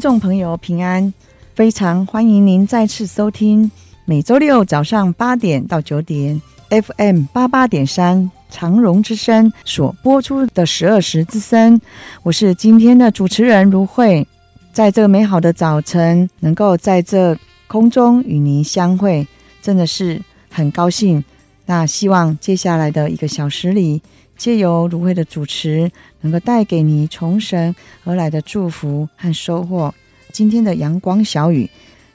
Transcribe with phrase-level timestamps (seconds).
[0.00, 1.12] 听众朋友平安，
[1.54, 3.70] 非常欢迎您再次收听
[4.06, 6.40] 每周六早上八点到九点
[6.70, 8.30] FM 八八点三。
[8.48, 11.78] 长荣之声所播出的十二时之声，
[12.22, 14.26] 我是今天的主持人如慧，
[14.72, 19.28] 在这个美好的早晨，能够在这空中与您相会，
[19.60, 20.18] 真的是
[20.50, 21.22] 很高兴。
[21.66, 24.00] 那希望接下来的一个小时里，
[24.40, 29.94] 借由如慧的主持，能够带给你从神而来的祝福和收获。
[30.32, 31.68] 今天的阳光小雨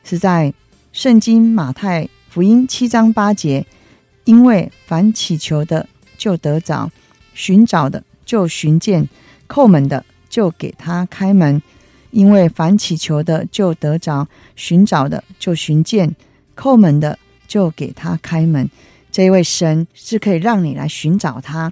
[0.03, 0.51] 是在
[0.91, 3.63] 圣经马太福音七章八节，
[4.23, 5.87] 因为凡祈求的。
[6.17, 6.89] 就得着，
[7.33, 9.07] 寻找的就寻见，
[9.49, 11.61] 叩门的就给他开门。
[12.11, 16.15] 因为凡祈求的就得着，寻找的就寻见，
[16.55, 18.67] 叩门的就给他开门。
[19.11, 21.71] 这一位神是可以让你来寻找他，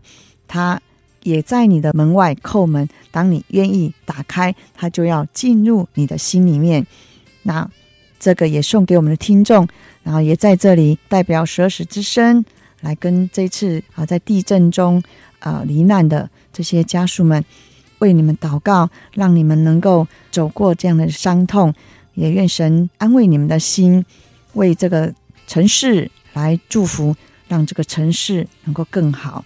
[0.53, 0.79] 他
[1.23, 2.87] 也在你的门外叩门。
[3.09, 6.85] 当你愿意打开，他就要进入你的心里面。
[7.41, 7.67] 那
[8.19, 9.67] 这个也送给我们的听众，
[10.03, 12.45] 然后也在这里代表十二时之声。
[12.81, 15.01] 来跟这次啊，在地震中
[15.39, 17.43] 啊罹难的这些家属们，
[17.97, 21.73] 为你们祷告，让你们能够走过这样的伤痛，
[22.13, 24.05] 也愿神安慰你们的心，
[24.53, 25.11] 为这个
[25.47, 27.15] 城市来祝福，
[27.47, 29.43] 让这个城市能够更好。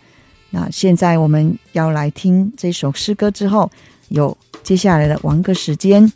[0.58, 3.70] 啊现在我们要来听这首诗歌之后，
[4.10, 6.12] 有接下来的玩歌时间。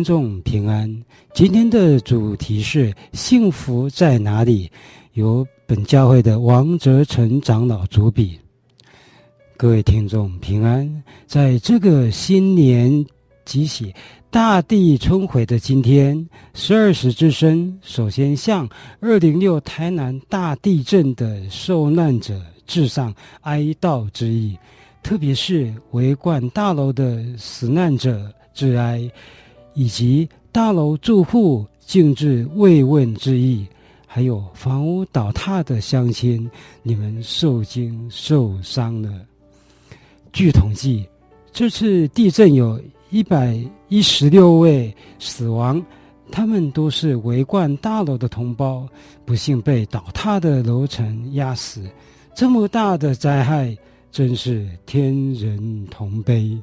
[0.00, 1.04] 听众平安，
[1.34, 4.70] 今天的主题是幸福在哪里？
[5.12, 8.40] 由本教会的王泽成长老主笔。
[9.58, 10.90] 各位听众平安，
[11.26, 13.04] 在这个新年
[13.44, 13.94] 即喜
[14.30, 18.66] 大地春回的今天，十二时之声首先向
[19.00, 24.56] 二零六台南大地震的受难者致上哀悼之意，
[25.02, 29.06] 特别是围观大楼的死难者致哀，
[29.80, 33.66] 以及大楼住户敬致慰问之意，
[34.06, 36.50] 还有房屋倒塌的乡亲，
[36.82, 39.10] 你们受惊受伤了。
[40.34, 41.08] 据统计，
[41.50, 42.78] 这次地震有
[43.08, 45.82] 一百一十六位死亡，
[46.30, 48.86] 他们都是围观大楼的同胞，
[49.24, 51.88] 不幸被倒塌的楼层压死。
[52.34, 53.74] 这么大的灾害，
[54.12, 56.54] 真是天人同悲。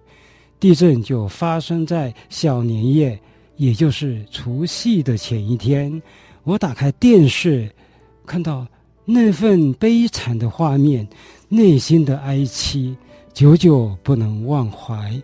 [0.60, 3.20] 地震就发生在小年夜，
[3.58, 6.02] 也就是除夕的前一天。
[6.44, 7.70] 我打开电视，
[8.26, 8.66] 看到
[9.06, 11.08] 那份悲惨的画面，
[11.48, 12.96] 内心的哀戚，
[13.34, 15.22] 久久不能忘怀。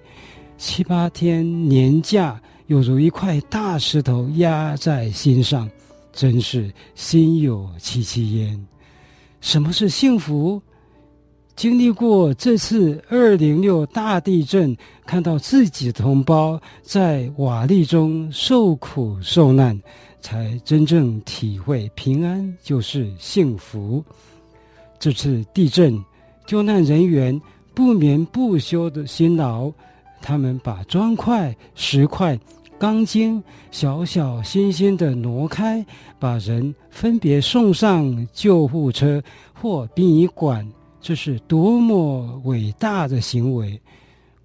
[0.57, 5.69] 七八天年假，犹如一块大石头压在心上，
[6.11, 8.67] 真是心有戚戚焉。
[9.41, 10.61] 什么是幸福？
[11.55, 19.79] 经历过这次二零六大地震，看到自己的同胞在瓦砾中受苦受难，
[20.19, 24.03] 才真正体会平安就是幸福。
[24.99, 26.03] 这次地震，
[26.47, 27.39] 救难人员
[27.73, 29.71] 不眠不休的辛劳。
[30.21, 32.39] 他们把砖块、石块、
[32.79, 33.41] 钢筋
[33.71, 35.85] 小小心心地挪开，
[36.17, 39.21] 把人分别送上救护车
[39.53, 40.65] 或殡仪馆，
[41.03, 43.77] 这是多么伟大的行为！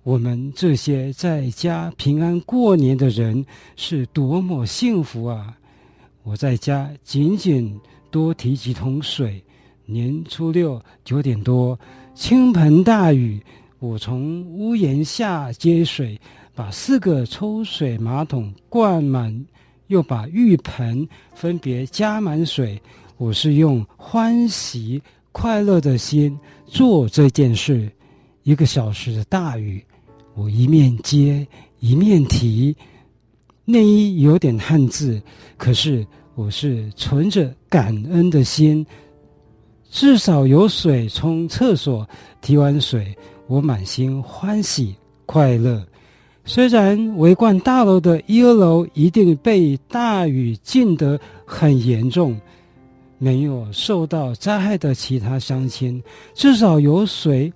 [0.02, 3.46] 我们这些在家平安过年的人
[3.76, 5.56] 是多么幸福啊！
[6.24, 7.78] 我在家仅仅
[8.10, 9.40] 多提几桶水。
[9.86, 11.78] 年初六九点多，
[12.12, 13.40] 倾盆大雨。
[13.78, 16.20] 我从屋檐下接水，
[16.56, 19.46] 把四个抽水马桶灌满，
[19.86, 22.82] 又把浴盆分别加满水。
[23.16, 25.00] 我是用欢喜
[25.40, 26.36] 快乐的心
[26.66, 27.88] 做这件事。
[28.42, 29.80] 一个小时的大雨，
[30.34, 31.46] 我一面接
[31.78, 32.76] 一面提。
[33.64, 35.22] 内衣有点汗渍，
[35.56, 36.04] 可是
[36.34, 38.84] 我是存着感恩的心，
[39.88, 42.08] 至少有水冲厕所，
[42.40, 43.16] 提完水。
[43.46, 45.86] 我满心欢喜快乐，
[46.44, 52.36] 虽然维冠大楼的一二楼一定被大雨浸得很严重，
[53.18, 56.02] 没有受到灾害的其他乡亲，
[56.34, 57.52] 至少有水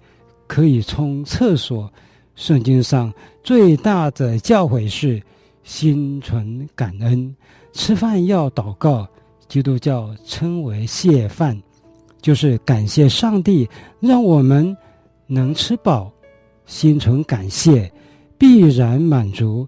[0.47, 1.91] 可以冲厕所。
[2.35, 3.13] 圣经上
[3.43, 5.23] 最大的教诲是
[5.65, 7.35] 心存感恩，
[7.73, 9.07] 吃饭要祷告，
[9.49, 11.61] 基督教称为谢饭，
[12.21, 13.69] 就是感谢上帝
[14.01, 14.77] 让我们。
[15.29, 16.13] 能吃饱，
[16.67, 17.91] 心存感谢，
[18.37, 19.67] 必然满足。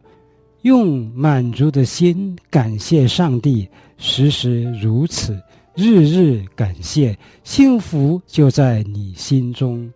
[0.60, 5.40] 用满足的心感谢上帝，时时如此，
[5.74, 9.90] 日日感谢，幸福就在你心中。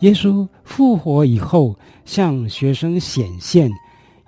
[0.00, 3.70] 耶稣复活以后，向学生显现。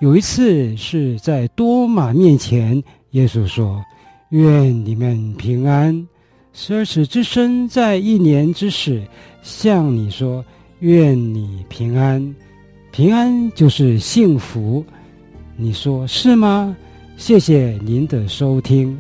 [0.01, 3.83] 有一次是在多马面前，耶稣说
[4.31, 6.07] ：“愿你们平安。”
[6.53, 9.03] 十二时之身在一年之始
[9.43, 10.45] 向你说。
[10.81, 12.35] 愿你平安，
[12.91, 14.83] 平安就是幸福，
[15.55, 16.75] 你说是吗？
[17.19, 18.99] 谢谢您的收听。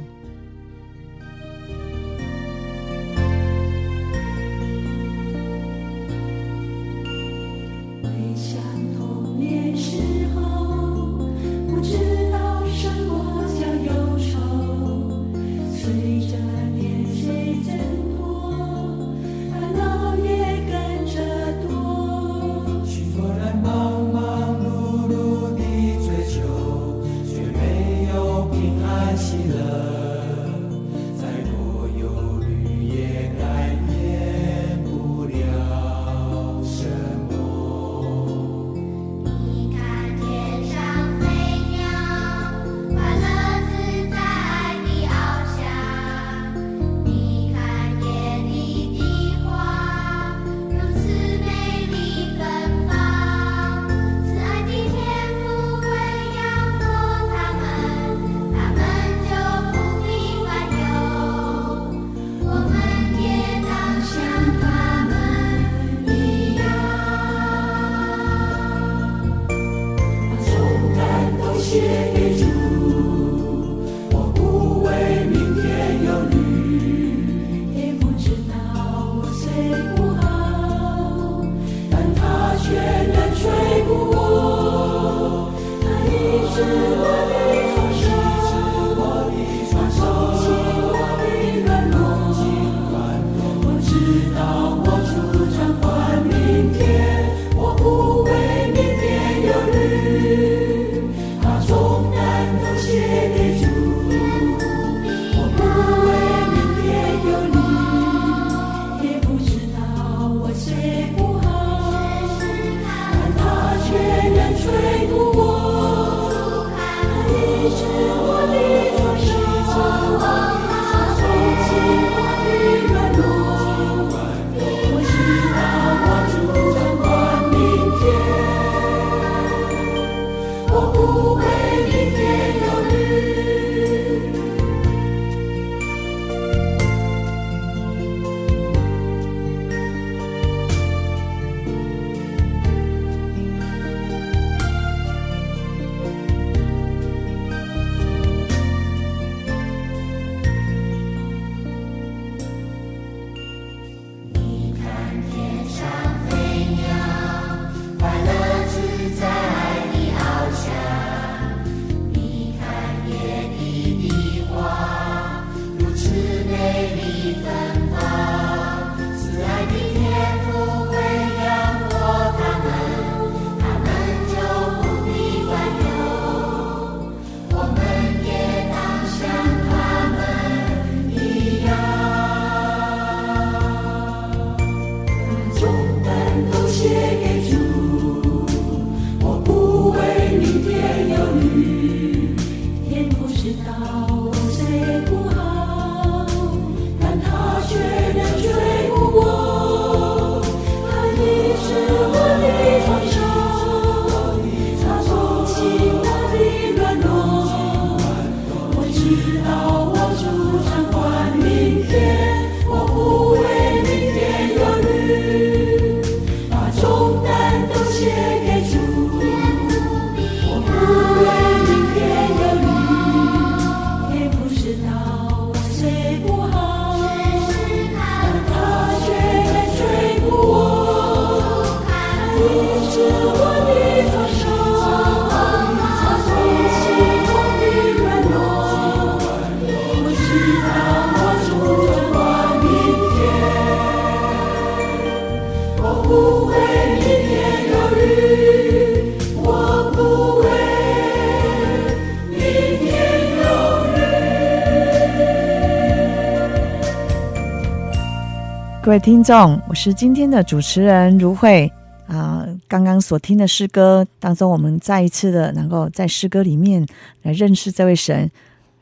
[258.91, 261.71] 各位听众，我是今天的主持人如慧
[262.09, 262.45] 啊。
[262.67, 266.85] 刚刚所听的诗歌当中，我们再一次的能够在诗歌里面
[267.23, 268.29] 来认识这位神。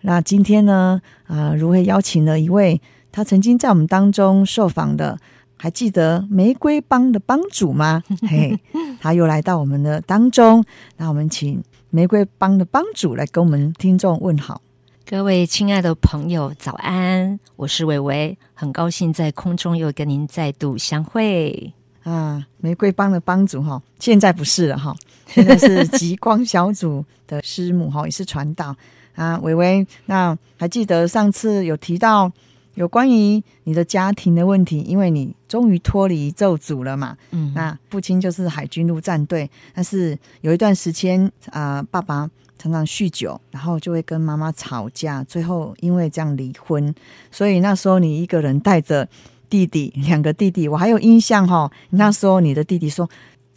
[0.00, 2.80] 那今天呢，啊，如慧邀请了一位
[3.12, 5.18] 他曾经在我们当中受访的，
[5.58, 8.02] 还记得玫瑰帮的帮主吗？
[8.26, 8.58] 嘿，
[9.02, 10.64] 他又来到我们的当中。
[10.96, 14.62] 那我们请玫瑰帮的帮主来跟我们听众问好。
[15.10, 17.40] 各位亲爱的朋友，早安！
[17.56, 21.72] 我是伟伟，很高兴在空中又跟您再度相会
[22.02, 22.46] 啊！
[22.58, 24.94] 玫瑰帮的帮主哈，现在不是了哈，
[25.26, 28.76] 现在是极光小组的师母哈，也是传道
[29.14, 29.38] 啊。
[29.38, 32.30] 伟伟，那还记得上次有提到
[32.74, 37.16] 有关于你的家庭的问题，因为你终于脱离咒诅了嘛？
[37.30, 42.30] 嗯，那父亲就是海军陆战队，但是有一段时间啊，爸爸。
[42.58, 46.94] 常常酗酒，然后就会跟妈妈吵架，最后因为这样离婚。
[47.30, 49.08] 所以那时候你一个人带着
[49.48, 51.72] 弟弟，两个弟弟，我还有印象哈、哦。
[51.90, 53.08] 那时候你的弟弟说：“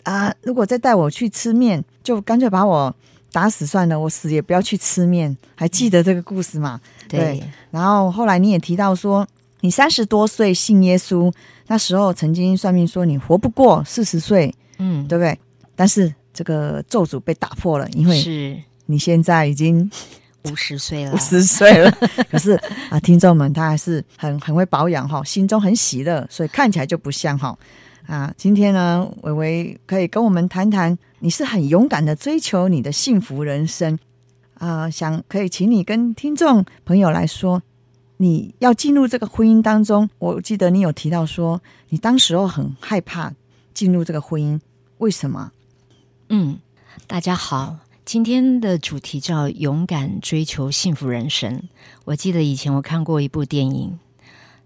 [0.03, 2.95] 啊，如果再带我去吃面，就干脆把我
[3.31, 6.79] 打死算了，我死也不要去吃面。”还记得这个故事吗？
[7.09, 7.19] 对。
[7.19, 7.43] 对。
[7.71, 9.27] 然后后来你也提到说，
[9.61, 11.33] 你三十多岁信耶稣，
[11.67, 15.37] 那时候曾经算命说你活不过四十岁，嗯，对不对？
[15.75, 18.57] 但是这个咒诅被打破了，因为是。
[18.91, 19.89] 你现在已经
[20.49, 21.91] 五十岁了，五十岁了。
[22.29, 22.51] 可是
[22.89, 27.57] 啊，听众们他还是很很会保养哈，心中很喜乐，所以看起来就不像哈
[28.07, 28.33] 啊。
[28.35, 33.97] 今天呢，伟伟可以跟我们谈谈，你是很勇敢的追求你的幸福人生
[34.55, 34.89] 啊。
[34.89, 37.61] 想可以请你跟听众朋友来说，
[38.17, 43.31] 你要进入这个婚姻当中，我记得你有提到说，你当时候很害怕
[43.75, 44.59] 进入这个婚姻，
[44.97, 45.51] 为什么？
[46.29, 46.57] 嗯，
[47.05, 47.77] 大家好。
[48.11, 51.63] 今天的主题叫“勇敢追求幸福人生”。
[52.03, 53.97] 我记得以前我看过一部电影，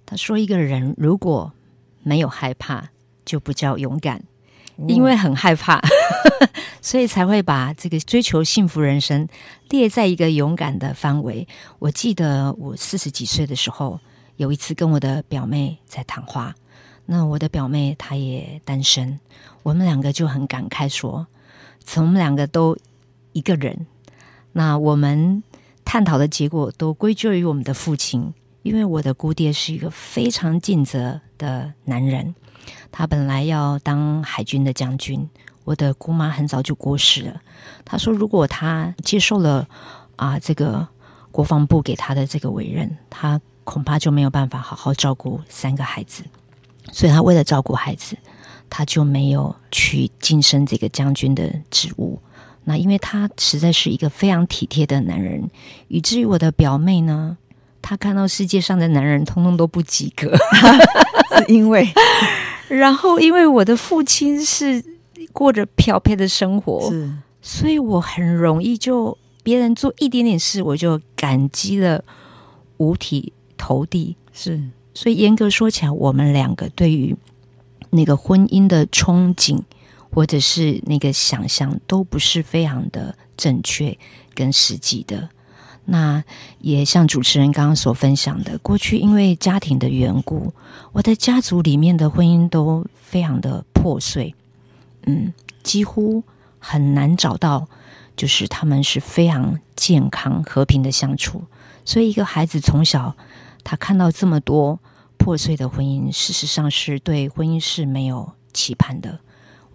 [0.04, 1.54] 他说一个人如果
[2.02, 2.90] 没有害怕，
[3.24, 4.18] 就不叫勇敢；
[4.88, 5.80] 因为很害怕，
[6.82, 9.28] 所以才会把这个追求幸福人生
[9.70, 11.48] 列在一个勇敢的范围。
[11.78, 14.00] 我记得我四十几岁的时候，
[14.38, 16.56] 有一次跟我的表妹在谈话，
[17.06, 19.20] 那我的表妹她也单身，
[19.62, 21.28] 我们两个就很感慨说，
[21.84, 22.76] 从我们两个都
[23.36, 23.86] 一个人，
[24.54, 25.44] 那我们
[25.84, 32.34] 探讨的结果都归咎于我们的父亲，因为我的姑爹是一个非常尽责的男人。
[32.94, 35.30] 他本来要当海军的将军，
[35.66, 37.42] 我的姑妈很早就过世了。
[37.84, 39.68] 他说，如果他接受了
[40.16, 40.88] 啊这个
[41.30, 46.24] 国防部给他的这个委任，他恐怕就没有办法好好照顾三个孩子。
[46.94, 48.18] 所以他为了照顾孩子，
[48.70, 52.18] 他就没有去晋升这个将军的职务。
[52.66, 55.50] 那因为他实在是一个非常体贴的男人，
[55.88, 57.38] 以至于我的表妹呢，
[57.82, 60.36] 她看到世界上的男人通通都不及格，
[61.38, 61.88] 是因为。
[62.68, 64.84] 然后，因为我的父亲是
[65.32, 72.04] 过着漂泊的生活，是，所以我很容易就别人做一点点事，我就感激的
[72.78, 74.16] 五体投地。
[74.34, 74.60] 是，
[74.96, 77.16] 所以严格说起来，我们两个对于
[77.92, 79.60] 那个婚姻的憧憬
[80.16, 83.98] 或者是那个想象，都不是非常的正确
[84.34, 85.28] 跟实际的。
[85.84, 86.24] 那
[86.60, 90.54] 也像主持人刚刚所分享的，过去因为家庭的缘故，
[90.94, 94.34] 我的家族里面的婚姻都非常的破碎，
[95.06, 96.24] 嗯，几乎
[96.60, 97.68] 很难找到，
[98.16, 101.44] 就是他们是非常健康和平的相处。
[101.84, 103.14] 所以一个孩子从小
[103.66, 104.80] 他看到这么多
[105.18, 109.20] 破碎的婚姻，事实上是对婚姻是没有期盼的。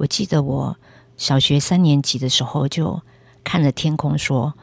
[0.00, 0.74] 我记得我
[1.18, 3.02] 小学三年级的时候，就
[3.44, 4.54] 看着天空说。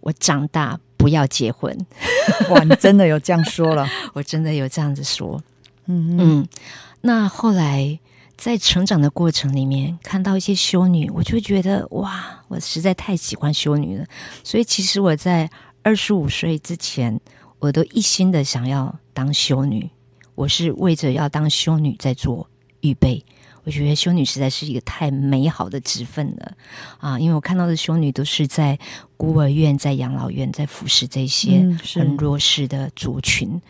[0.00, 1.74] 我长大不要结婚，
[2.52, 2.62] 哇！
[2.62, 3.88] 你真的有这样说了？
[4.12, 5.42] 我真的有这样子说。
[5.86, 6.48] 嗯嗯。
[7.00, 7.98] 那后来
[8.36, 14.04] 在成长的过程里面，看到一些修女，我就觉得哇，我实在太喜欢修女了。
[14.42, 15.50] 所以其实我在
[15.82, 17.18] 二十五岁之前，
[17.60, 19.88] 我都一心的想要当修女。
[20.34, 22.46] 我是为着要当修女在做
[22.82, 23.24] 预备。
[23.64, 26.52] 我觉得修女实在是一个太美好的职分了
[26.98, 27.18] 啊！
[27.18, 28.78] 因为我看到的修女都是在
[29.16, 33.48] 孤儿院、在养老院、在服侍这些很弱势的族群。
[33.48, 33.62] 嗯、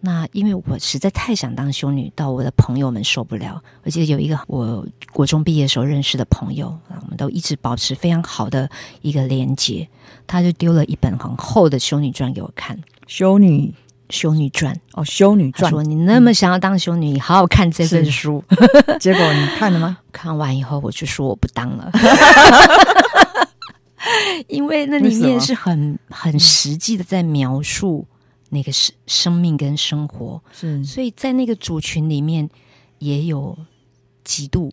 [0.00, 3.62] 那因为我实在太想当修女，到我的朋友们受不了。
[3.82, 8.68] 我记得有一个我国中毕业的时候认识的朋友啊，我们都一直保持非常好的
[9.02, 9.86] 一个连结。
[10.26, 13.74] 他就丢了一本很厚的修女传给我看，修女。
[14.12, 14.78] 修女传。
[14.92, 15.70] 哦，修女传。
[15.70, 18.44] 说你那么想要当修女，你好好看这本书。
[19.00, 19.98] 结果你看了吗？
[20.12, 21.90] 看完以后，我就说我不当了，
[24.46, 28.06] 因为那里面是很很实际的在描述
[28.50, 30.84] 那个生生命跟生活，是。
[30.84, 32.48] 所以在那个族群里面
[32.98, 33.56] 也有
[34.24, 34.70] 嫉妒，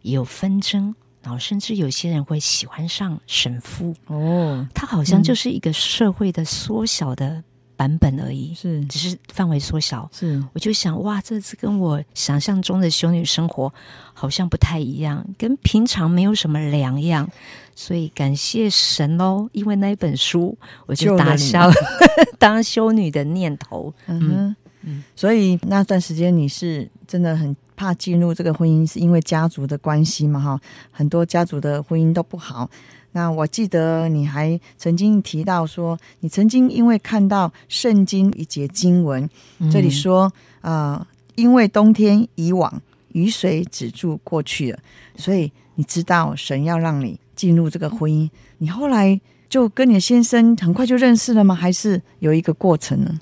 [0.00, 7.44] 也有纷争，然后甚至有些人会喜欢上神父哦，他好像就是一个社会的缩小的。
[7.82, 10.08] 版本而已，是只是范围缩小。
[10.12, 13.72] 是，我就想，哇，这次跟我想象中的修女生活
[14.14, 17.28] 好像不太一样，跟平常没有什么两样。
[17.74, 21.74] 所以感谢神喽，因为那一本书，我就打消了
[22.38, 23.92] 当修女的念头。
[24.06, 30.38] 嗯哼嗯，所以那段时间你是真的很怕进入这个婚姻，是因为家族的关系嘛？
[30.38, 30.60] 哈，
[30.92, 32.70] 很多家族的婚姻都不好。
[33.12, 42.80] 那我记得你还曾经提到说，你曾经因为看到圣经一节经文，嗯、这里说啊、呃，因为冬天以往，
[43.12, 44.78] 雨水止住过去了，
[45.16, 48.30] 所以你知道神要让你进入这个婚姻。
[48.56, 49.20] 你后来
[49.50, 51.54] 就跟你的先生很快就认识了吗？
[51.54, 53.20] 还是有一个过程呢？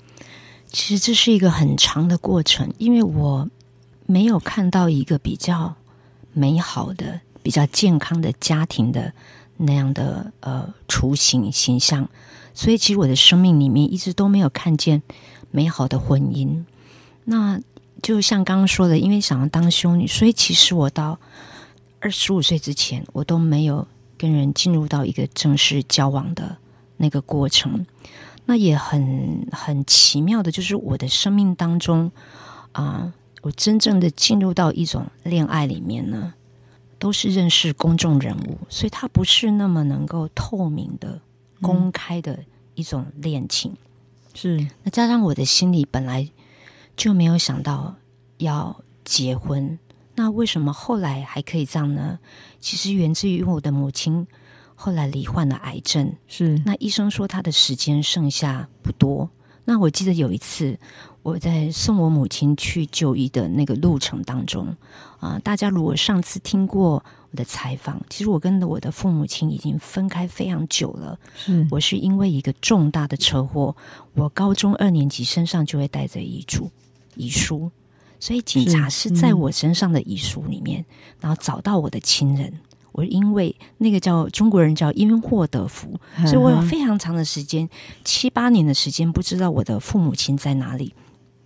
[0.67, 3.49] 其实这是一个很长的过程，因为我
[4.05, 5.75] 没有看到一个比较
[6.31, 9.11] 美好的、比较健康的家庭的。
[9.63, 12.09] 那样的呃雏形形象，
[12.53, 15.01] 所以其实我的生命里面一直都没有看见
[15.51, 16.63] 美好的婚姻。
[17.23, 17.59] 那
[18.01, 21.19] 就像刚刚说的，因为想要当修女，所以其实我到
[21.99, 26.57] 二十五岁之前，我都没有跟人进入到一个正式交往的
[26.97, 27.85] 那个过程。
[28.45, 32.11] 那也很很奇妙的，就是我的生命当中
[32.71, 36.33] 啊、我真正的进入到一种恋爱里面呢。
[37.01, 41.19] 都是认识公众人物，所以他不是那么能够透明的、
[41.59, 42.37] 公开的
[42.75, 43.71] 一种恋情。
[43.71, 43.77] 嗯、
[44.35, 46.29] 是那加上我的心里本来
[46.95, 47.95] 就没有想到
[48.37, 49.79] 要结婚，
[50.13, 52.19] 那为什么后来还可以这样呢？
[52.59, 54.27] 其实源自于我的母亲
[54.75, 59.27] 后来罹患了癌症，是那医生说他的时间剩下不多，
[59.65, 60.77] 那我记得有一次，
[61.23, 64.65] 我在送我母亲去就医的那个路程当中，
[65.19, 71.19] 啊、呃，大家如果上次听过我的采访，其实我跟我的父母亲已经分开非常久了。
[71.35, 73.75] 是我是因为一个重大的车祸，
[74.15, 76.71] 我高中二年级身上就会带着遗嘱、
[77.15, 77.69] 遗书，
[78.19, 80.85] 所以警察是在我身上的遗书里面，嗯、
[81.21, 82.51] 然后找到我的亲人。
[82.93, 87.69] 我因为那个叫中国人叫因祸得福，所以我有非常长的时间，
[88.03, 90.93] 七八年的时间不知道我的父母亲在哪里。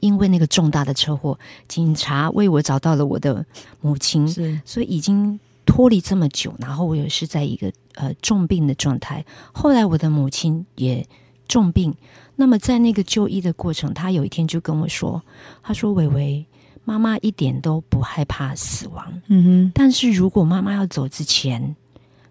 [0.06, 1.38] 因为那个重大的车祸，
[1.68, 3.46] 警察为我找到了我的
[3.82, 9.26] 母亲，是所以已经脱离这么久，然后我也是在一个呃重病的状态。
[9.52, 11.06] 后来我的母亲也
[11.48, 11.96] 重病，
[12.36, 15.22] 那么在那个就医的过程，他有一天就跟我说
[15.64, 16.46] ：“他说，伟伟。”
[16.88, 19.72] 妈妈一点都不害怕死亡，嗯哼。
[19.74, 21.76] 但是如果妈妈要走之前，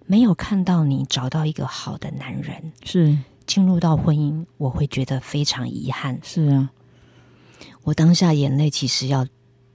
[0.06, 6.20] 没有看到你找到一个好的男人，是进入到婚姻，我会觉得非常遗憾。
[6.22, 6.70] 是啊，
[7.84, 9.24] 我当下眼泪其实要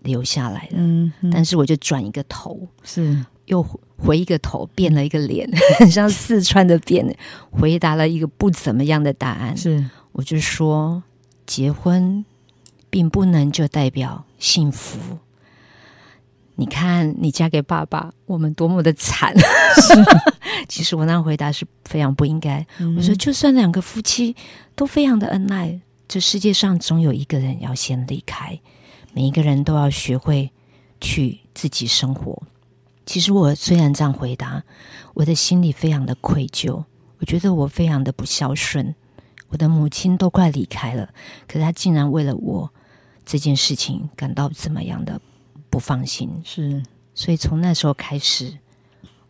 [0.02, 3.66] 流下来了，但是我就转一个头，是又
[3.98, 7.18] 回一个头，变了一个脸，很 像四川的变，
[7.50, 9.56] 回答了一个不怎么样的答案。
[9.56, 11.02] 是，我就说
[11.46, 12.26] 结婚。
[12.92, 14.98] 并不能就代表幸福。
[16.56, 19.32] 你看，你嫁给爸爸，我们多么的惨。
[20.68, 22.66] 其实我那回答是非常不应该。
[22.80, 24.36] 嗯、我说，就算两个夫妻
[24.76, 28.60] 都非常的恩爱，这世界上总有一个人要先离开。
[29.14, 30.52] 每一个人都要学会
[31.00, 32.42] 去自己生活。
[33.06, 34.64] 其实我虽然这样回答，
[35.14, 36.84] 我的心里非常的愧疚。
[37.20, 38.96] 我觉得我非常的不孝顺。
[39.50, 41.10] 我的母亲都快离开了，
[41.48, 42.74] 可是她竟然为了我。
[43.24, 45.22] 这件事情感到怎么样的
[45.70, 46.82] 不放心，是，
[47.14, 48.58] 所以从那时候开始，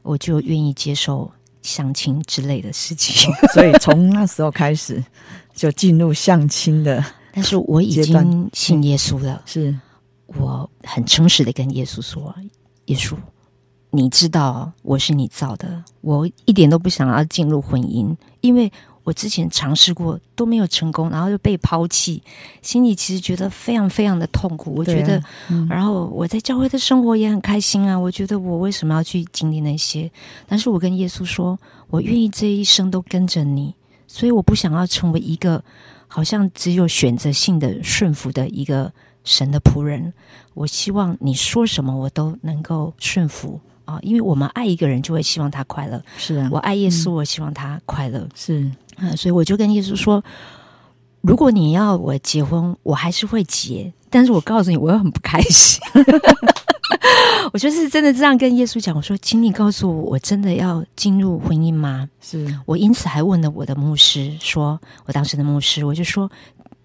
[0.01, 1.29] 我就愿意接受
[1.61, 3.29] 相亲之类的事情。
[3.53, 5.03] 所以从那时候开始，
[5.59, 7.03] 就进入相亲的。
[7.33, 9.77] 但是我已经信耶稣了，是
[10.27, 12.33] 我很诚实的跟耶稣说
[12.85, 13.13] ：“耶稣，
[13.89, 18.71] 你知道我是你造的，我一点都不想要进入婚姻，因为。”
[19.05, 22.21] 我之前尝试过都没有成功，然后又被抛弃，
[22.61, 24.75] 心里其实觉得非常非常的痛苦。
[24.75, 27.97] 我觉得，啊嗯、然后我在教会的生活也很开心啊。
[27.97, 30.11] 我觉得我为什么要去经历那些？
[30.45, 33.73] 但是我跟耶稣说，我愿意这一生都跟着你，
[34.11, 35.63] 所以我不想要成为一个
[36.07, 38.91] 好像只有选择性的顺服的一个
[39.23, 40.11] 神的仆人。
[40.55, 43.61] 我希望你说什么，我都能够顺服。
[43.85, 45.99] 啊，因为我们爱一个人，就会希望他快乐。
[46.17, 48.27] 是啊，我爱耶稣，我希望他快乐。
[48.35, 50.23] 是啊，所以我就跟耶稣说
[51.21, 53.91] ：“如果你要我结婚，我还是会结。
[54.09, 55.79] 但是我告诉你，我又很不开心。
[57.53, 62.09] 我就是真的这样跟耶稣讲，我说，请你告诉我，我真的要进入婚姻吗？
[62.21, 66.29] 是我因此还问了我的牧师，说我当时的牧师，我就说。”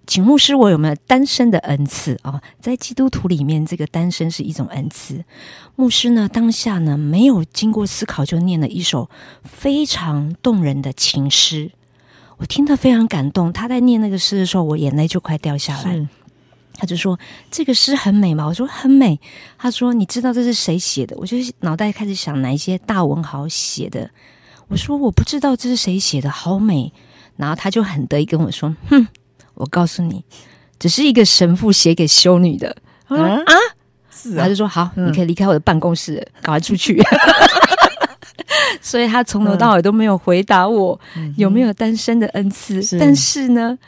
[0.07, 2.39] 请牧师，我有没有单身的恩赐啊？
[2.61, 5.25] 在基督徒里面，这个单身是一种恩赐。
[5.77, 9.09] 牧师呢，当下呢，没有经过思考，就念了一首
[9.45, 11.71] 非常动人的情诗。
[12.37, 13.51] 我听得非常感动。
[13.51, 16.07] 他在念那个诗的时候，我眼泪就快掉下来。
[16.75, 17.19] 他就说
[17.51, 19.19] ：“这个诗很美吗？”我说：“很美。”
[19.59, 24.11] 他说：“你知道这是谁写的？”我就脑袋开始想哪一些大文豪写的。
[24.69, 26.93] 我说：“我不知道这是谁写的，好美。”
[27.37, 29.07] 然后他就很得意跟我说：“哼。”
[29.55, 30.25] 我告诉你，
[30.81, 32.77] 只是一个神父写给修女的。
[33.07, 33.55] 啊，啊
[34.11, 37.01] 是啊，他就说好，嗯、你可以离开我的办公室，赶快出去。
[38.83, 41.01] 所以他从头到尾都没有回答我
[41.37, 42.99] 有没有单身的恩赐。
[42.99, 43.79] 但是呢，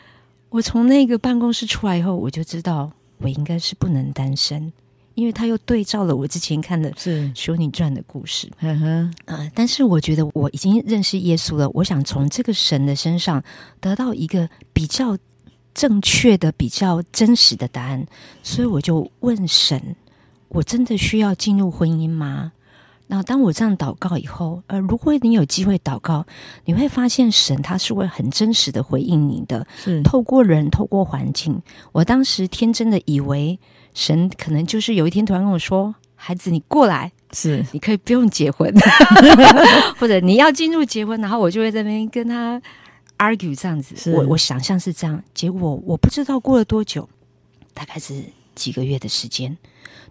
[0.56, 4.72] 我从那个办公室出来以后，我就知道我应该是不能单身，
[5.12, 8.50] 因为他又对照了我之前看的《是修女传》的故事。
[8.60, 13.44] 嗯哼，啊，但是我觉得我已经认识耶稣了，我想从这个神的身上
[13.80, 15.14] 得到一个比较。
[15.78, 18.06] 正确的、比较真实的答案，
[18.42, 19.94] 所以我就问神：
[20.48, 22.50] 我真的需要进入婚姻吗？
[23.08, 26.26] 那当我这样祷告以后，呃，如果你有机会祷告，
[26.64, 29.66] 你会发现神他是会很真实的回应你的。
[29.76, 31.60] 是透过人，透过环境。
[31.92, 33.58] 我当时天真的以为
[33.94, 38.72] 神可能就是有一天突然跟我说：“孩子，你过来，是你可以不用结婚，
[39.98, 42.60] 或者你要进入结婚。”然后我就会在那边跟他。
[43.18, 47.08] argue 这样子，我我想象是这样，结果我不知道过了多久，
[47.72, 48.22] 大概是
[48.54, 49.56] 几个月的时间。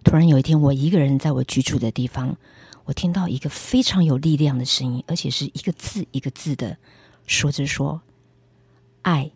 [0.02, 2.36] 突然有一天，我一个人在我居住的地方，
[2.86, 6.76] 我听到一个非常有力量的声音，而且是一个字一个字的
[7.26, 8.00] 说着说
[9.02, 9.30] ：“爱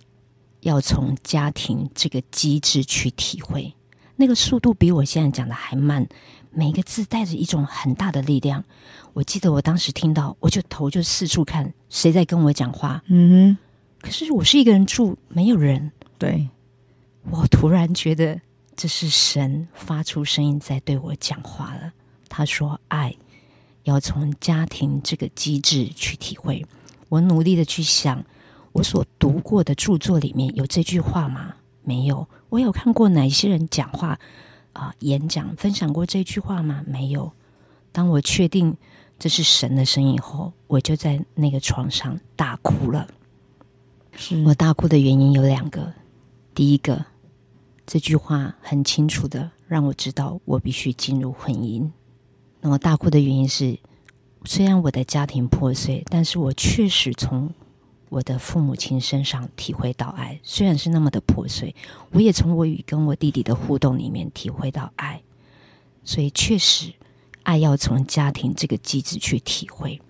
[0.60, 3.74] 要从家庭这个机制去体会。”
[4.16, 6.06] 那个速度比我现在讲的还慢，
[6.50, 8.62] 每一个字带着一种很大的力量。
[9.14, 13.02] 我记得我当时听到，我就头就四处看，谁在跟我讲话。
[13.06, 13.58] 嗯哼。
[14.00, 16.48] 可是我是一个人住，没有人，对，
[17.30, 18.40] 我突然觉得
[18.76, 21.92] 这是神发出声音在对我讲话了。
[22.28, 23.14] 他说：“爱
[23.84, 26.64] 要从家庭这个机制去体会。”
[27.08, 28.24] 我努力的去想，
[28.72, 31.54] 我所读过的著作里面有这句话吗？
[31.82, 32.28] 没有。
[32.50, 34.18] 我有看过哪些人讲话
[34.72, 36.84] 啊、呃，演讲分享过这句话吗？
[36.86, 37.32] 没有。
[37.90, 38.76] 当我确定
[39.18, 43.08] 这是神的声音以后，我就在那个床上大哭了。
[44.12, 45.92] 是我大哭的原因有两个。
[46.54, 47.04] 第一个，
[47.86, 51.90] 这句话很清楚的让我知道我必须进入婚姻。
[52.60, 53.78] 那么大哭的原因是，
[54.44, 57.52] 虽然我的家庭破碎，但是我确实从
[58.08, 60.38] 我的父母亲身上体会到爱。
[60.42, 61.74] 虽然是那么的破碎，
[62.10, 65.22] 我也从我与跟我弟弟的互动里面体会到爱。
[66.04, 66.92] 所以确实，
[67.42, 70.00] 爱要从家庭这个机制去体会。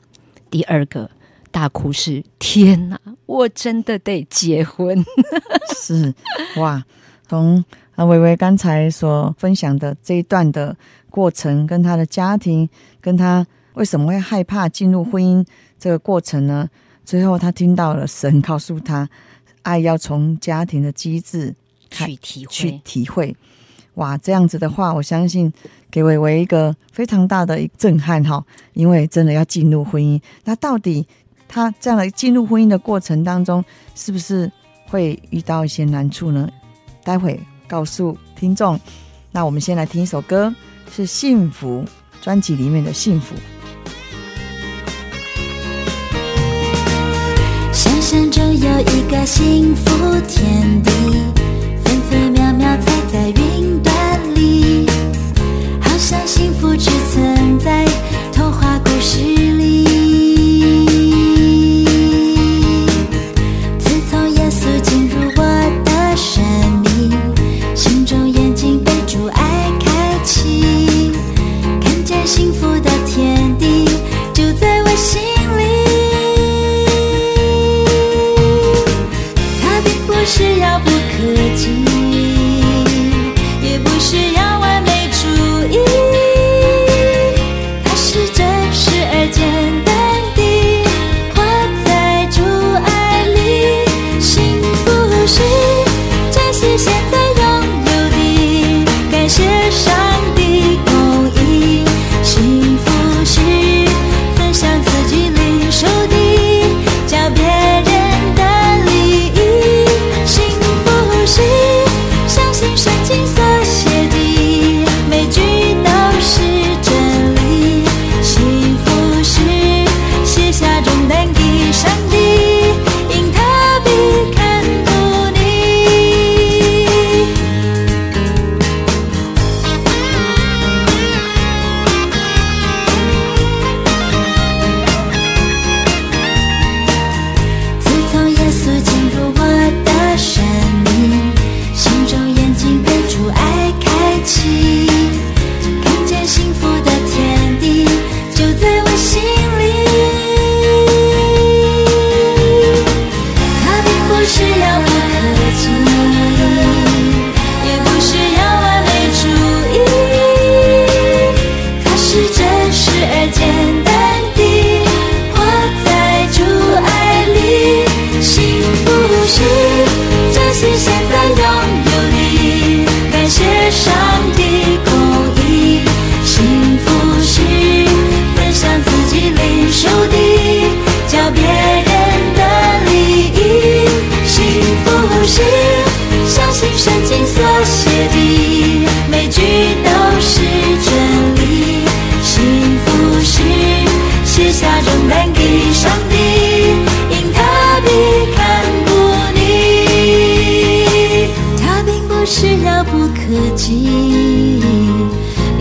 [0.48, 1.10] 第二个
[1.50, 5.04] 大哭是：天哪，我真的得结婚！
[5.76, 6.14] 是
[6.56, 6.84] 哇，
[7.30, 7.64] 从
[7.94, 10.76] 啊伟伟刚才所分享的这一段的。
[11.10, 12.68] 过程跟他的家庭，
[13.00, 15.44] 跟他为什么会害怕进入婚姻
[15.76, 16.68] 这个过程呢？
[17.04, 19.08] 最后他听到了神告诉他，
[19.62, 21.52] 爱要从家庭的机制
[21.90, 23.36] 去体会，去体会。
[23.94, 25.52] 哇，这样子的话，我相信
[25.90, 28.40] 给伟伟一个非常大的震撼哈，
[28.74, 31.04] 因为真的要进入婚姻，那到底
[31.48, 33.64] 他这样的进入婚姻的过程当中，
[33.96, 34.48] 是不是
[34.86, 36.48] 会遇到一些难处呢？
[37.04, 38.78] 待会告诉听众。
[39.32, 40.54] 那我们先来听一首歌。
[40.92, 41.84] 是幸福
[42.20, 43.36] 专辑里面的幸福。
[47.72, 50.90] 想象中有一个幸福天地，
[51.84, 54.84] 分分秒秒踩在云端里，
[55.80, 57.86] 好像幸福只存在
[58.32, 59.20] 童话故事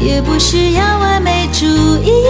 [0.01, 1.65] 也不需要完美主
[2.03, 2.28] 义。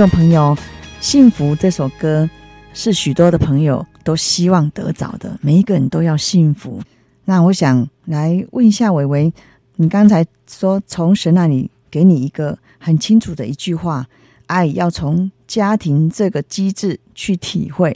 [0.00, 0.56] 众朋友，
[0.98, 2.26] 《幸福》这首歌
[2.72, 6.80] 是许多的朋友都希望得着的，每一个人都要幸福。
[7.26, 9.30] 那我想来问一下伟伟，
[9.76, 14.06] 你刚才说从神那里给你一个很清楚的一句话，
[14.46, 17.94] 爱要从家庭这个机制去体会。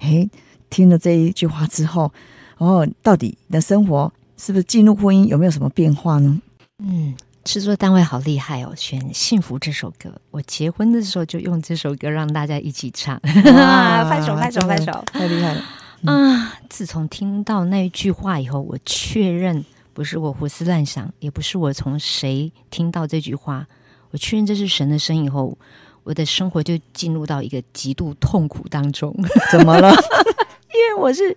[0.00, 0.28] 诶，
[0.68, 2.12] 听了这一句话之后，
[2.58, 6.38] 哦，到底你的生活是不是进入婚姻有没有什么变化呢？
[6.80, 7.14] 嗯。
[7.46, 10.12] 制作单位好厉害哦，选《幸福》这首歌。
[10.32, 15.62] 我结婚的时候就用这首歌让大家一起唱，拍手 拍手拍手，太厉害了！
[16.12, 23.64] 啊，自从听到那一句话以后，我确认不是我胡思乱想，也不是我从谁听到这句话，
[24.10, 25.56] 我确认这是神的声音以后，
[26.02, 29.14] 我的生活就进入到一个极度痛苦当中。
[29.52, 29.90] 怎么了？
[29.92, 31.36] 因为我是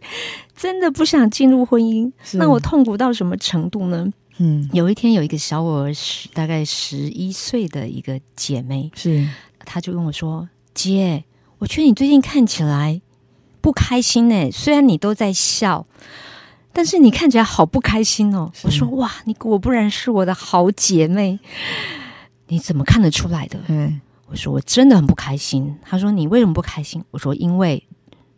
[0.58, 4.12] 真的不想进入婚姻，那我痛苦到什么程度呢？
[4.41, 9.28] 嗯，有一天有一个小我十大概十一岁的一个姐妹，是，
[9.65, 11.23] 她就跟我说：“姐，
[11.58, 13.02] 我觉得你最近看起来
[13.60, 14.49] 不开心呢。
[14.49, 15.86] 虽然你都在笑，
[16.71, 21.38] 但是你看起来好不开心哦。”我说：“哇，你果不然是我的好姐妹，
[22.47, 27.84] 你怎么看得出来的？”嗯，我说：“我真的很不开心。”她说：“你为什么不开心？”我说：“因为。”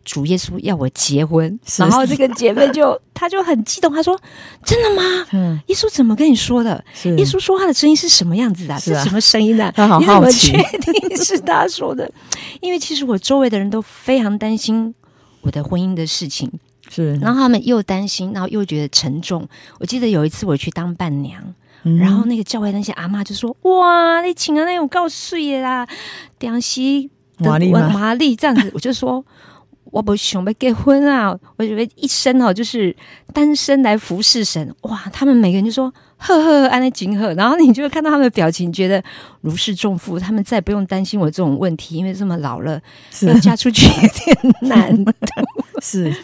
[0.04, 4.20] 主耶稣要我结婚，然后这个姐妹就 她就很激动，她说
[4.66, 5.28] ：“真的吗？
[5.32, 6.84] 嗯，耶稣怎么跟你说的？
[7.04, 8.78] 耶稣说话的声音是什么样子的？
[8.80, 9.72] 是什么声音呢？
[9.76, 12.12] 她好好奇，你怎么确定是他说的？
[12.62, 14.94] 因为其实我周围的人都非常担心
[15.42, 16.52] 我的婚姻的事情，
[16.90, 19.48] 是，然后他们又担心，然后又觉得沉重。
[19.80, 21.42] 我记得有一次我去当伴娘，
[22.00, 25.88] 然后那个教会那些阿妈就说：‘哇，你请了那种告岁的啦，
[26.40, 27.60] 两席的
[27.94, 29.24] 玛丽这样子。’我就说。”
[29.92, 31.38] 我不想被结婚啊！
[31.58, 32.96] 我以为一生哦，就是
[33.34, 34.74] 单身来服侍神。
[34.84, 37.34] 哇，他们每个人就说呵呵，安内景呵。
[37.34, 39.04] 然后你就会看到他们的表情，觉得
[39.42, 40.18] 如释重负。
[40.18, 42.82] 他们再也不用担心我这种问题，因为这么老了，
[43.24, 45.14] 要嫁出去有点难的。
[45.84, 46.16] 是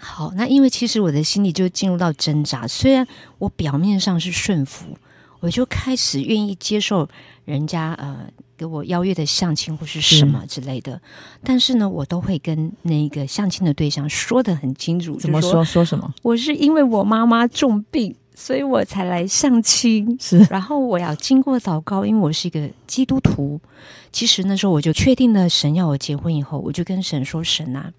[0.00, 2.66] 好，那因为其实我的心里就进入到挣扎。
[2.66, 3.06] 虽然
[3.38, 4.86] 我表面上是顺服，
[5.38, 7.08] 我就开始愿意接受
[7.44, 8.26] 人家呃。
[8.60, 11.00] 给我邀约的相亲或是什么之类的，嗯、
[11.42, 15.16] 但是呢，我都会跟那个相亲的对象说的很清楚。
[15.16, 15.64] 怎么说？
[15.64, 16.12] 说什么？
[16.20, 20.14] 我是因为我妈妈重病，所以我才来相亲。
[20.20, 23.58] 是，然后我要经过祷告，因为我是一个基督徒。
[24.12, 27.90] 其实那时候我就确定了，神要我结婚以后，我就跟神说：“神啊，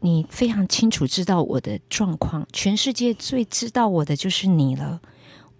[0.00, 5.02] 你非常清楚知道我的状况，全世界最知道我的就是你了。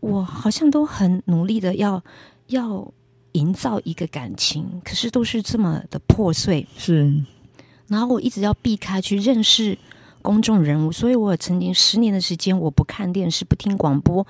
[0.01, 2.03] 我好像都很努力的要
[2.47, 2.91] 要。”
[3.35, 6.67] 营造一个感情，可是都是这么的破碎。
[6.77, 7.23] 是，
[7.87, 9.79] 然后我一直要避开去认识
[10.23, 14.27] 公众人物，所以我曾经十年的时间，我不看电视，不听广播，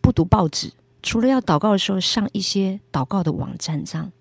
[0.00, 0.72] 不读报纸，
[1.02, 4.12] 除了要祷告的时候上一些祷告的网站上。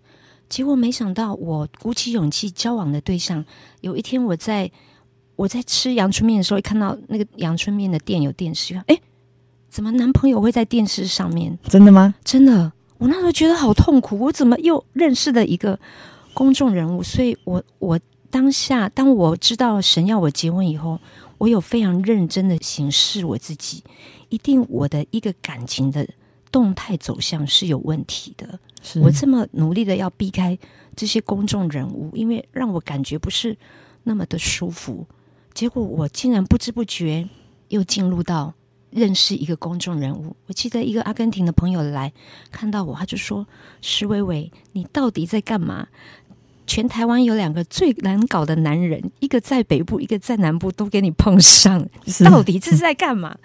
[0.47, 3.43] 结果没想到，我鼓起勇气交往的对象，
[3.82, 4.71] 有一天我在
[5.36, 8.97] 我在吃阳春面的时候，一看到那个阳春面的店有电视，哎，
[9.69, 11.58] 怎么男朋友会在电视上面？
[11.63, 12.15] 真的吗？
[12.23, 12.71] 真的。
[12.97, 15.77] 我那时候觉得好痛苦，我怎么又认识了一个
[16.34, 17.03] 公众人物？
[17.03, 20.99] 所以我我当下当我知道神要我结婚以后，
[21.38, 23.84] 我有非常认真的审视我自己，
[24.29, 26.08] 一定我的一个感情的
[26.51, 28.60] 动态走向是有问题的。
[28.81, 30.58] 是我这么努力的要避开
[30.95, 33.58] 这些公众人物，因为让我感觉不是
[34.03, 35.05] 那么的舒服。
[35.53, 37.27] 结果我竟然不知不觉
[37.69, 38.53] 又进入到。
[38.95, 42.13] 认识一个公众人物，我记得一个阿根廷的朋友来
[42.49, 43.45] 看到我，他就说
[43.84, 45.86] ：“石伟伟，你到底在干嘛？
[46.65, 53.38] 全台湾有两个最难搞的男人，一个在北部，一个在南部，都给你碰上，你到底这是在干嘛？”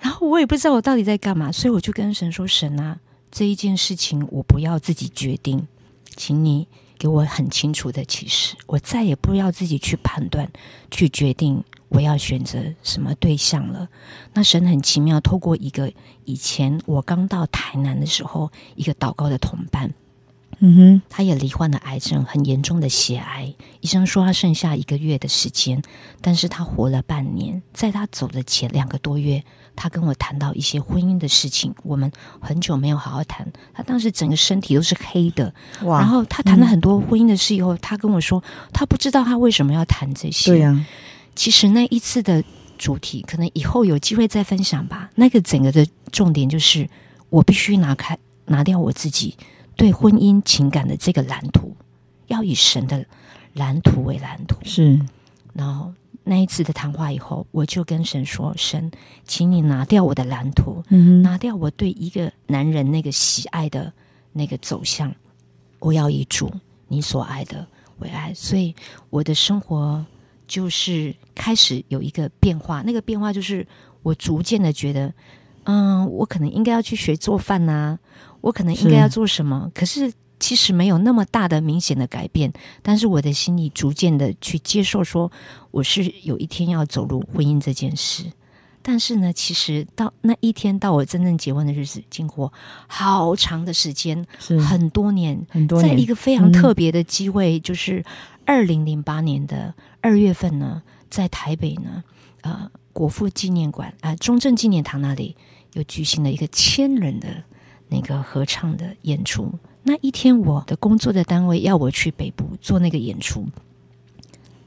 [0.00, 5.66] 然后我也不知道我到底在干嘛，所以我就跟神说：“神啊，这一件事情我不要自己决定，
[6.14, 10.50] 请你给我很清楚的启示，我再也不要自己去判断、
[10.90, 13.88] 去决定。”我要选择什么对象了？
[14.32, 15.92] 那神很奇妙，透过一个
[16.24, 19.92] 以前我刚到台南的时候，一个祷告的同伴，
[20.60, 23.52] 嗯哼，他也罹患了癌症，很严重的血癌。
[23.80, 25.82] 医生说他剩下一个月的时间，
[26.20, 27.60] 但是他活了半年。
[27.72, 29.42] 在他走的前两个多月，
[29.74, 31.74] 他跟我谈到一些婚姻的事情。
[31.82, 35.52] 我们很久没有好好谈，他当时整个身体都是黑的。
[35.82, 35.98] 哇！
[35.98, 38.40] 然后他谈了很多婚姻的事以后，嗯、他跟我说，
[38.72, 40.52] 他不知道他为什么要谈这些。
[40.52, 40.86] 对呀、啊。
[41.34, 42.42] 其实那一次的
[42.76, 45.10] 主题，可能以后有机会再分享吧。
[45.14, 46.88] 那个整个的重点就是，
[47.28, 49.36] 我必须拿开拿掉我自己
[49.76, 51.76] 对婚姻情感的这个蓝图，
[52.26, 53.04] 要以神的
[53.54, 54.56] 蓝图为蓝图。
[54.64, 55.00] 是。
[55.52, 55.92] 然后
[56.24, 58.90] 那一次的谈话以后，我就跟神说：“神，
[59.24, 63.92] 请你拿掉我的蓝图，嗯，拿掉我对一个男人那个喜爱的
[64.32, 65.12] 那个走向。
[65.80, 66.52] 我要以主
[66.88, 67.66] 你所爱的
[67.98, 68.32] 为爱。
[68.34, 68.74] 所以
[69.08, 70.04] 我的生活
[70.50, 73.64] 就是开始有一个变化，那个变化就是
[74.02, 75.14] 我逐渐的觉得，
[75.62, 77.98] 嗯，我可能应该要去学做饭呐、啊，
[78.40, 80.12] 我可能应该要做什么，可是。
[80.42, 85.30] 其实没有那么大的明显的改变，但是我的心里逐渐的去接受，说
[85.70, 88.24] 我是有一天要走入婚姻这件事。
[88.80, 92.50] 但是呢，其实到那一天到我真正结婚的日子，经过
[92.86, 94.26] 好长的时间，
[94.66, 98.02] 很多年，很多年，在一个非常特别的机会，嗯、就是
[98.46, 102.02] 二零零八年的二月份呢，在台北呢，
[102.42, 105.36] 呃，国父纪念馆啊、呃，中正纪念堂那里
[105.74, 107.28] 又举行了一个千人的
[107.88, 109.52] 那个合唱的演出。
[109.82, 113.46] 那一天，我的工作的单位要我去北部做那个演出。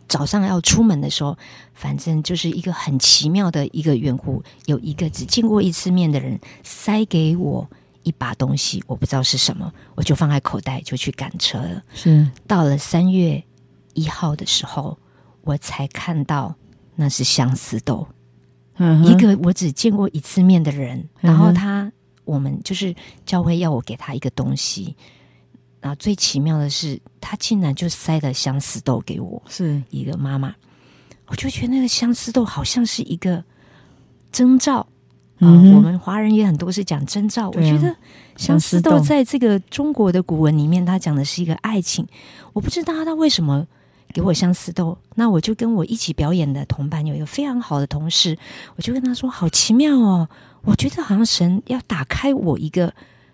[0.07, 1.35] 早上要出门的时候，
[1.73, 7.67] 反正就是一个很奇妙的一个缘故，有一个只见过一次面的人塞给我
[8.03, 11.83] 一把东西，我不知道是什么，我就放在口袋就去赶车了。
[11.93, 13.43] 是到了三月
[13.93, 14.97] 一号的时候，
[15.43, 16.55] 我才看到
[16.95, 18.07] 那是相思豆。
[18.75, 21.91] 嗯，一个我只见过一次面的人，然后他。
[22.25, 24.95] 我们就是教会要我给他一个东西，
[25.81, 30.55] 然后最奇妙的是，他竟然就塞了相思豆给我，是一个妈妈。
[31.27, 33.43] 我就觉得那个相思豆好像是一个
[34.31, 34.87] 征兆啊、
[35.41, 35.75] 嗯呃。
[35.75, 37.93] 我们华人也很多是讲征兆，我觉得
[38.37, 42.07] 相思豆在这个中国的古文里面，它讲的是一个爱情。
[42.53, 43.67] 我不知道他为什么
[44.13, 48.37] 给我相思豆，那我就跟我一起表演的同伴有一个非常好的同事，
[48.75, 50.29] 我就跟他说：“好奇妙哦。”
[50.63, 52.93] 我觉得好像神要打开我一个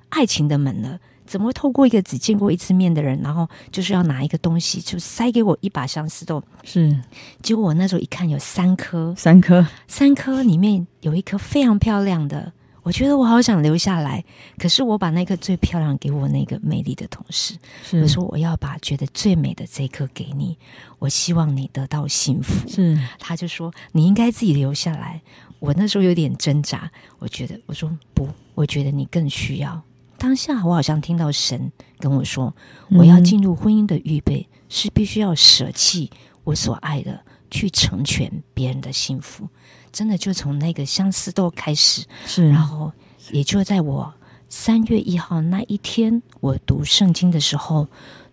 [0.10, 6.42] 爱情的门了，怎么会透过一个只见过一次面的人，然后就是要拿一个东西，就塞给我一把相思豆？
[6.64, 6.98] 是，
[7.44, 12.52] 结果我那时候一看，有三颗，三颗，三颗里面有一颗非常漂亮的，
[12.90, 14.26] 我觉得我好想留下来。
[14.58, 17.54] 可是我把那颗最漂亮给我那个美丽的同事，
[18.02, 20.58] 我说我要把觉得最美的这一颗给你，
[20.98, 22.68] 我希望你得到幸福。
[22.68, 25.22] 是，他就说你应该自己留下来。
[25.60, 29.80] 我那时候有点挣扎，我觉得我说不，我觉得你更需要。
[30.18, 32.52] 当下我好像听到神跟我说，
[32.90, 36.10] 我要进入婚姻的预备是必须要舍弃
[36.44, 39.48] 我所爱的，去成全别人的幸福。
[39.92, 42.92] 真的就从那个相思豆开始，是，然后
[43.32, 44.14] 也就在我
[44.48, 47.88] 三月一号那一天，我读圣经的时候。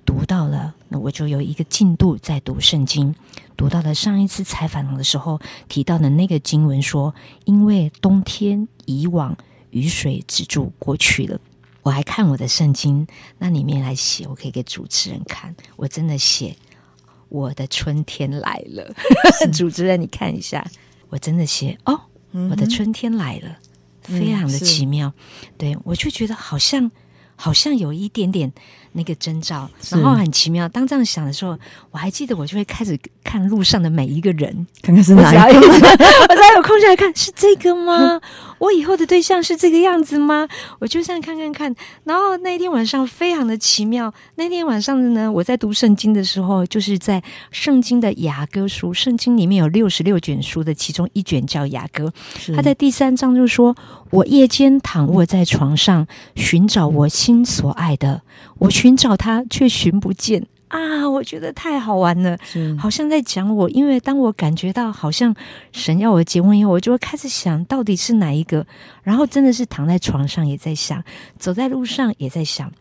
[0.06, 3.12] 读到了，那我就有一个进度在读圣经。
[3.56, 7.12] 读到了上一次采访的时候提到的那个经文说，
[7.44, 9.36] 因为冬天以往
[9.70, 11.40] 雨水止住过去了。
[11.82, 13.04] 我还看我的圣经，
[13.38, 15.52] 那里面来写，我可以给主持人看。
[15.74, 16.54] 我真的写
[17.28, 18.94] 我的春天来了，
[19.52, 20.64] 主持人你看一下，
[21.08, 22.00] 我真的写哦，
[22.50, 23.56] 我的春天来了，
[24.08, 25.12] 嗯、非常的奇妙。
[25.58, 26.90] 对，我就觉得好像。
[27.38, 28.50] 好像有一点点
[28.92, 30.66] 那个征兆，然后很奇妙。
[30.70, 31.58] 当这样想的时候，
[31.90, 35.60] 我还记得我就会开始看路上的每一个人，看看是哪一个。
[35.60, 38.18] 我才 有空下来看，是这个吗？
[38.58, 40.46] 我以后的对象是这个样子吗？
[40.78, 41.74] 我就这样看看看。
[42.04, 44.14] 然后那天晚上非常的奇妙。
[44.36, 48.94] 那天晚上呢，我在读圣经的时候，就是在圣经的雅歌书。
[48.94, 52.12] 圣经里面有六十六卷书的其中一卷叫雅歌。
[52.54, 53.76] 他在第三章就说
[54.10, 58.20] ：“我夜间躺卧在床上，寻找我。”心所爱的，
[58.58, 61.08] 我寻找他却寻不见啊！
[61.08, 62.36] 我觉得太好玩了，
[62.78, 63.70] 好像在讲我。
[63.70, 65.34] 因为当我感觉到好像
[65.72, 68.66] 神要我结婚以后，我就会开始想到底是哪一个。
[69.02, 71.02] 然后真的是躺在床上也在想，
[71.38, 72.72] 走在路上也在想。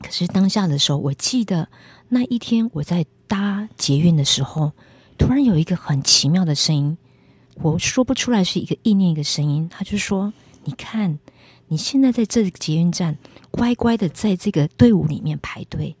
[0.00, 1.68] 可是当下的时候，我记得
[2.08, 4.72] 那一天我在搭捷运的时候，
[5.18, 6.96] 突然有一个很奇妙的声音，
[7.56, 10.32] 我说不出来是一个意念一个声音，他就说
[10.64, 11.18] ：“你看。”
[11.68, 13.16] 你现在在这个捷运站，
[13.50, 15.96] 乖乖的在这个队伍里面排队，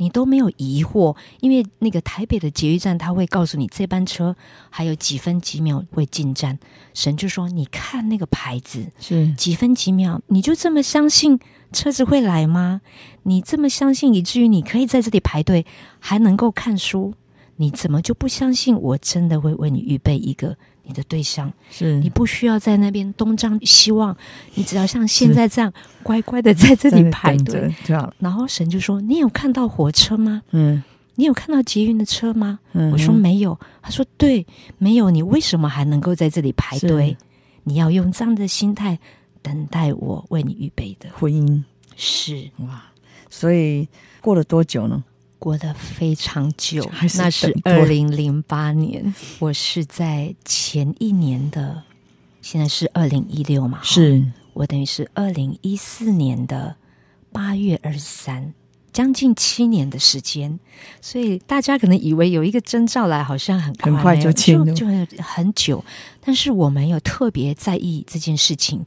[0.00, 4.34] 你都没有疑惑，因为那个台北的捷运站，他会告诉你这班车
[4.70, 6.58] 还有几分几秒会进站。
[6.94, 11.38] 神就说：“你看那个牌子，是几分几秒，你就这么相信
[11.70, 12.80] 车子会来吗？
[13.24, 15.66] 你这么相信，以至于你可以在这里排队，
[15.98, 17.12] 还能够看书，
[17.56, 20.56] 你怎么就不相信我真的会为你预备一个？”
[20.90, 24.16] 你的对象是你，不需要在那边东张西望，
[24.54, 25.72] 你只要像现在这样
[26.02, 27.72] 乖乖的在这里排队。
[28.18, 30.42] 然后神就说：“你有看到火车吗？
[30.50, 30.82] 嗯，
[31.14, 33.56] 你有看到捷运的车吗？”嗯，我说没有。
[33.80, 34.44] 他说：“对，
[34.78, 35.10] 没有。
[35.10, 37.16] 你为什么还能够在这里排队？
[37.62, 38.98] 你要用这样的心态
[39.40, 41.62] 等待我为你预备的婚姻。”
[41.94, 42.82] 是哇，
[43.28, 43.86] 所以
[44.20, 45.04] 过了多久呢？
[45.40, 49.12] 过得非常久，是那是二零零八年。
[49.38, 51.82] 我是在前一年的，
[52.42, 53.80] 现在是二零一六嘛？
[53.82, 54.22] 是，
[54.52, 56.76] 我等于是二零一四年的
[57.32, 58.52] 八月二十三
[58.92, 60.60] 将近七年的时间，
[61.00, 64.74] 所以大家可能以为有一个征兆来，好像很快，很快就进入，就
[65.06, 65.82] 就很久。
[66.20, 68.84] 但是我没有特别在意这件事情。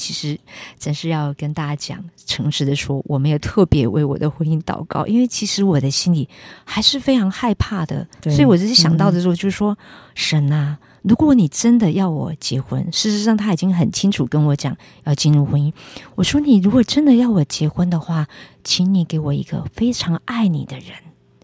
[0.00, 0.40] 其实，
[0.78, 6.26] 真是要跟大家讲，诚实的说，我没有特别为我的婚姻祷告，因为其实我的心里
[6.64, 8.08] 还是非常害怕的。
[8.22, 9.76] 所以我只是想到的时候，就是说，嗯、
[10.14, 14.74] 神啊，如果你真的要我结婚，事实上他已经很清楚跟我讲
[15.04, 15.70] 要进入婚姻。
[16.14, 18.26] 我说，你如果真的要我结婚的话，
[18.64, 20.96] 请你给我一个非常爱你的人，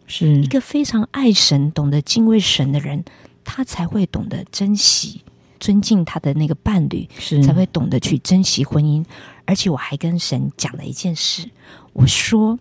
[0.07, 3.05] 是一个非常爱神、懂得敬畏神的人，
[3.45, 5.21] 他才会懂得珍惜。
[5.59, 9.05] 尊敬他的那个伴侣，是才会懂得去珍惜婚姻。
[9.45, 11.49] 而且我还跟神讲了一件事，
[11.93, 12.59] 我说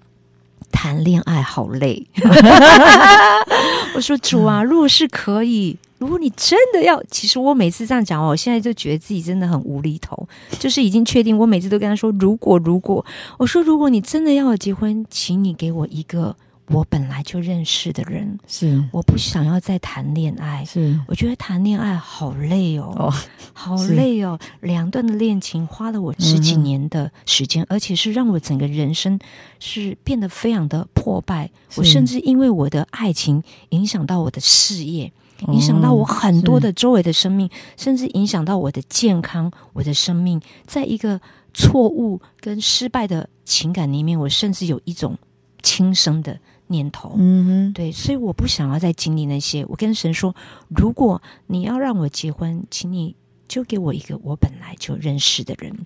[0.72, 2.06] 谈恋爱好累。
[3.96, 10.28] 我说主啊，如果是可以，如果你真的要，其实我每次这样讲，我现在就觉得自己真的很无厘头。
[10.60, 13.06] 就是已经确定，我每次都跟他说，如果如果，
[13.38, 16.36] 我说如果你真的要我结婚，请你给我一个。
[16.68, 18.84] 我本来就认识的人，是。
[18.92, 21.00] 我不想要再谈恋爱，是。
[21.08, 23.14] 我觉得谈恋爱好累哦，哦
[23.54, 29.20] 好累哦，两段的恋情花了我十几年的时间，嗯、而且是让我整个人生
[29.60, 31.52] 是变得非常的破败。
[31.76, 35.12] 我甚至因为我的爱情影响到我的事业，
[35.50, 37.48] 影响到我很多的周围的生命，
[37.78, 41.22] 甚至影响到我的健康，我的生命，在一个
[41.54, 45.16] 错误跟失败的情感里面，我甚至有一种
[45.62, 46.40] 轻生的。
[46.68, 49.66] 念头，嗯哼，对，所以我不想要再经历那些。
[49.68, 50.36] 我跟神说，
[50.70, 53.16] 如果你要让我结婚，请你
[53.48, 55.86] 就给我一个我本来就认识的人。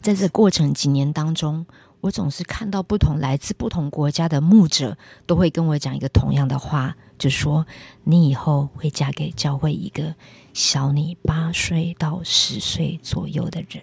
[0.00, 1.66] 在这过程几年当中，
[2.00, 7.66] 我总是看到不同来自不同国家的牧者都会跟我讲一个同样的话，就说
[8.04, 10.14] 你以后会嫁给教会一个
[10.52, 13.82] 小你八岁到十岁左右的人。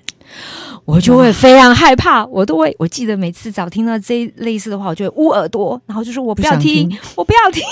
[0.86, 2.74] 我就会非常害怕，我都会。
[2.78, 7.64] 我记得每次早听到这类似的话，我就会捂耳朵，然后就说：“我不要听，不听我不要听，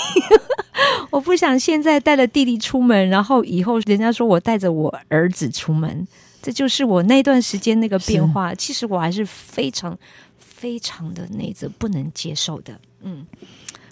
[1.10, 6.04] 我不想现在带着弟弟出门，然后以后人家说我带着我儿子出门，
[6.42, 8.52] 这就是我那段时间那个变化。
[8.56, 9.96] 其实我还是非常
[10.36, 12.78] 非常的那个不能接受的。
[13.02, 13.24] 嗯，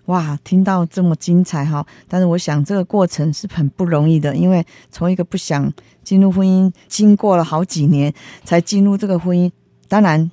[0.08, 5.72] 哇，听到这么精彩哈，但是我想这个过程是很不容易的，因为从一个不想。
[6.04, 8.10] 进入婚姻，经过了好几年
[8.42, 9.52] 才进入这个婚姻。
[9.88, 10.30] 当然，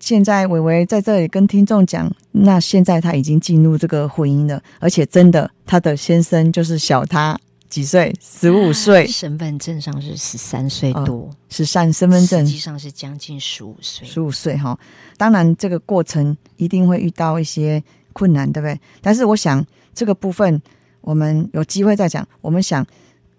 [0.00, 14.76] 现在伟伟在这里跟听众讲，那现在他已经进入这个婚姻了，而且真的，他的先生就是小他几岁，十五岁，身份证上是十三岁多，十三身份证实际上是将近十五岁，十五岁哈。
[15.16, 17.80] 当然，这个过程一定会遇到一些
[18.12, 18.80] 困难，对不对？
[19.00, 20.62] 但是，我想这个部分
[21.00, 22.26] 我们有机会再讲。
[22.40, 22.86] 我们想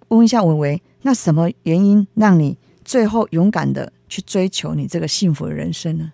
[0.10, 0.82] 问一下玮玮。
[1.06, 6.12] 那什么原因让你最后勇敢的去追求你这个幸福的人生呢？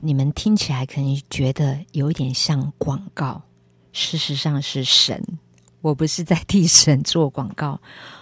[0.00, 3.42] 你们听起来可能觉得有一点像广告，
[3.92, 5.22] 事实上是神。
[5.82, 7.78] 我不是在替神做广告。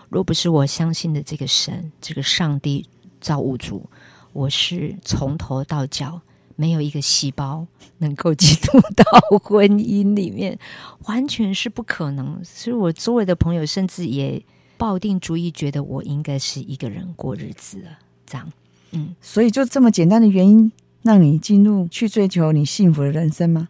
[0.08, 2.86] 若不是我相信的这个神，这个上帝
[3.20, 3.88] 造物主，
[4.32, 6.20] 我是从头到脚
[6.56, 7.66] 没有一个细胞
[7.98, 9.04] 能够进入到
[9.38, 10.58] 婚姻里面，
[11.06, 12.40] 完全是不可能。
[12.44, 14.42] 所以我周围的朋友甚至也。
[14.78, 18.52] 抱定主意，觉得我应该是一个人过日子了，这样，
[18.90, 20.72] 嗯，所以就这么简单的原因，
[21.02, 23.68] 让你进入去追求你幸福的人生吗？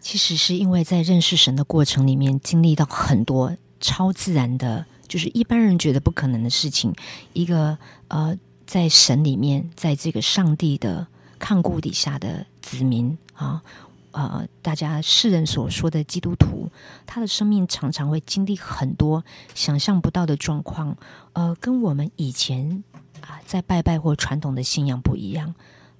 [0.00, 6.94] 其实是因为在认识神的过程里面，经历到很多超自然的，就是一般人觉得不可能的事情。
[7.34, 7.76] 一个
[8.08, 8.34] 呃，
[8.66, 11.06] 在神里面，在这个上帝的
[11.44, 13.62] 看顾底下的子民啊。
[14.12, 16.70] 呃，大家世人所说的基督徒，
[17.04, 19.22] 他的生命常常会经历很多
[19.54, 20.96] 想象不到的状况，
[21.34, 22.82] 呃，跟我们以前
[23.20, 25.54] 啊、在拜拜或传统的信仰不一样。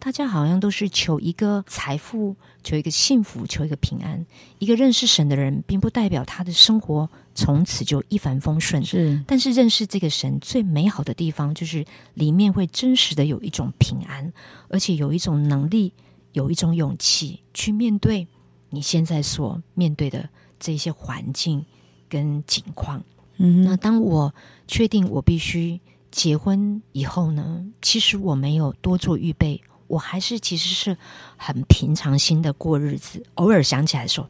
[0.05, 4.27] 大家好像都是求一个财富，求一个幸福，求一个平安。
[4.59, 8.85] 一个认识神的人，并不代表他的生活从此就一帆风顺。
[8.85, 11.83] 是，但是认识这个神最美好的地方，就是
[12.13, 14.31] 里面会真实的有一种平安，
[14.69, 15.91] 而且有一种能力。
[16.35, 18.27] 有一种勇气去面对
[18.69, 20.29] 你现在所面对的
[20.59, 21.65] 这些环境
[22.09, 23.01] 跟情况。
[23.37, 24.35] 嗯，那当我
[24.67, 25.81] 确定我必须
[26.11, 29.63] 结婚以后呢，其实我没有多做预备，
[29.95, 30.97] 我还是其实是
[31.37, 33.23] 很平常心的过日子。
[33.35, 34.27] 偶尔想起来的时候，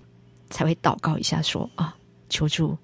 [0.50, 1.96] 才会祷告一下说，啊，
[2.28, 2.76] 求助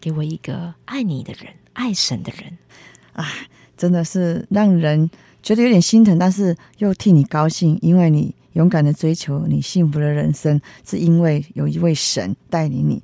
[0.00, 2.56] 给我一个爱你的人，爱神的人。
[3.12, 3.26] 啊，
[3.76, 5.10] 真的是让人
[5.42, 8.34] 觉得有点心疼，但是又替你高兴，因为你。
[8.54, 13.00] 勇敢的追求你幸福的人生，是因为有一位神带领你。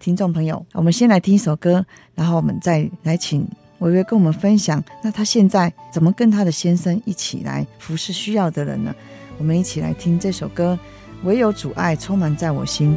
[0.00, 3.46] 听众朋友，我们先来听一首歌，然后我们再来请
[3.78, 4.82] 玮玮跟我们分享。
[5.02, 8.94] 那他现在怎么跟他的先生一起来服侍需要的人呢？
[9.38, 10.78] 我们一起来听这首歌。
[11.24, 12.96] 唯有主爱充满在我心。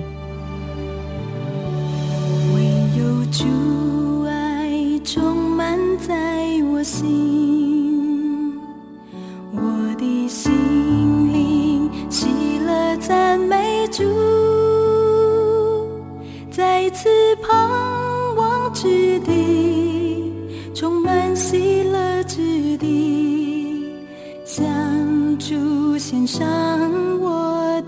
[2.53, 2.61] 唯
[2.97, 6.15] 有主爱充满在
[6.65, 8.59] 我心，
[9.53, 10.51] 我的心
[11.33, 14.03] 灵喜乐赞美主，
[16.51, 17.07] 在此
[17.37, 17.88] 盼
[21.39, 23.95] 喜乐之地，
[24.43, 26.45] 向主献上
[27.21, 27.81] 我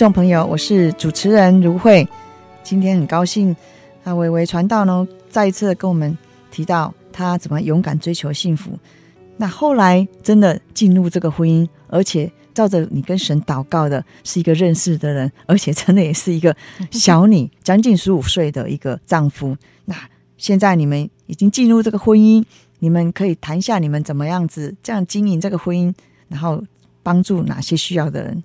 [0.00, 2.08] 众朋友，我是主持人如慧。
[2.62, 3.54] 今天很高兴，
[4.02, 6.16] 啊，伟伟传道呢，再一次跟我们
[6.50, 8.70] 提到他怎么勇敢追求幸福。
[9.36, 16.56] 那后来真的进入这个婚姻，而且照着你跟神祷告的，是一个认识的人，而且真的也是一个
[16.90, 19.54] 小你 将近十五岁的一个丈夫。
[19.84, 19.94] 那
[20.38, 22.42] 现在你们已经进入这个婚姻，
[22.78, 25.92] 你们可以谈一下你们怎么样子这样经营这个婚姻，
[26.28, 26.64] 然后
[27.02, 28.42] 帮助哪些需要的人。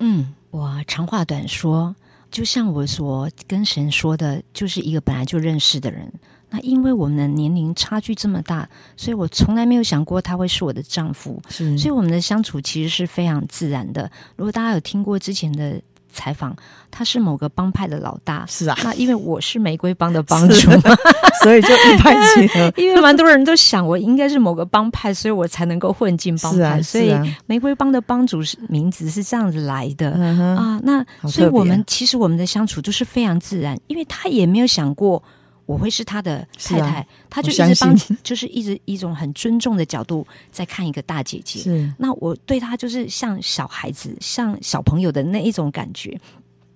[0.00, 1.96] 嗯，我长话短说，
[2.30, 6.12] 就像我所跟神说的，就是一个本来就认识的人。
[6.50, 11.40] 那因为我们的年龄差距这么大，所以我从来没有想过他会是我的丈夫。
[11.48, 14.10] 所以我们的相处其实是非常自然的。
[14.36, 15.80] 如果大家有听过之前的
[16.12, 16.54] 采访，
[16.90, 18.76] 他是某个帮派的老大，是啊。
[18.84, 20.94] 那因为我是玫瑰帮的帮主嘛，
[21.42, 22.72] 所以就一拍即合。
[22.76, 26.64] 因为蛮多人都想我应该是某个帮派，所以我才能够混进帮派。
[26.64, 27.14] 啊、所以
[27.46, 30.80] 玫瑰帮的帮主是名字是这样子来的、嗯、啊。
[30.82, 35.22] 那所以我们其实我们的相处就是非常自然，因为他也没有想过。
[35.66, 41.60] 我会是他的太太，啊、他就一直帮，就是一直一种很尊重的角度在看一个大姐姐。
[41.60, 46.18] 是，那我对他就是像小孩子、像小朋友的那一种感觉。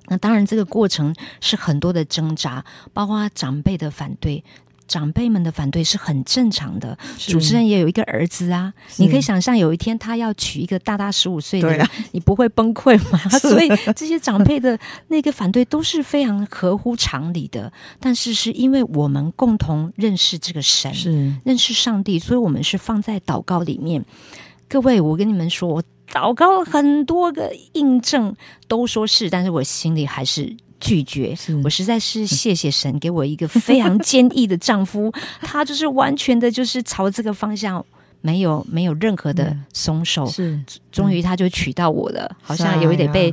[0.09, 4.43] 那当然，这个过程是很多的挣扎，包括长辈的反对。
[4.87, 6.97] 长辈们的反对是很正常的。
[7.18, 13.18] 主持人也有一个儿子啊，你可以想象有一天他要娶一个大他十五岁的人，啊、你不会崩溃吗？
[13.39, 14.78] 所以这些长辈的
[15.09, 17.72] 那个反对都是非常合乎常理的。
[17.99, 24.05] 但是是因为我们共同认识这个神，是认识上帝，所以我们是放在祷告里面。
[24.68, 25.82] 各位，我跟你们说，我
[26.12, 28.34] 祷告了很多个印证，
[28.66, 30.57] 都说是，但是我心里还是。
[30.79, 37.85] 拒绝，我实在是谢谢神给我一个非常坚毅的丈夫， 他就是完全的，就是朝这个方向
[38.20, 40.61] 没有没有任何的松手，是。
[40.93, 43.33] 终于他就娶到我了，嗯、好像有一点被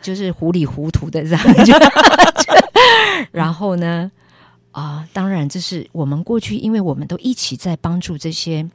[0.00, 1.42] 就是糊里糊涂的这样。
[3.32, 4.10] 然后呢，
[4.70, 8.68] 啊、呃，当然这是我们过去，因为我们都一起在帮助这些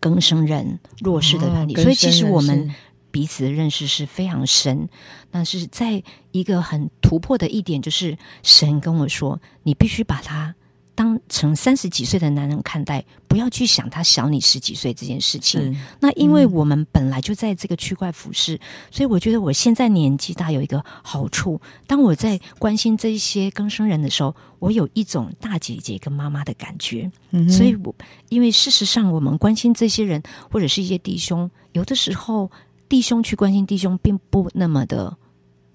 [0.00, 2.74] 更生人弱势的团体，哦、所以其实我们
[3.16, 4.90] 彼此的认识是非常深。
[5.30, 6.02] 但是在
[6.32, 10.54] 一个很突破的一点，就是神跟我说，你必须把他。
[10.94, 15.78] 当成三十几岁的男人看待，不要去想他小你十几岁这件事情。
[16.00, 18.58] 那因为我们本来就在这个区块服侍，
[18.90, 21.60] 所以我觉得我现在年纪大有一个好处。
[21.86, 27.12] 当我在关心这一些更生人的时候，我有一种大姐姐跟妈妈的感觉。
[27.32, 27.94] 嗯、所以我
[28.30, 32.50] 因为事实上，我们关心这些人或者是一些弟兄，有的时候
[32.88, 35.16] 弟兄去关心弟兄，并不那么的。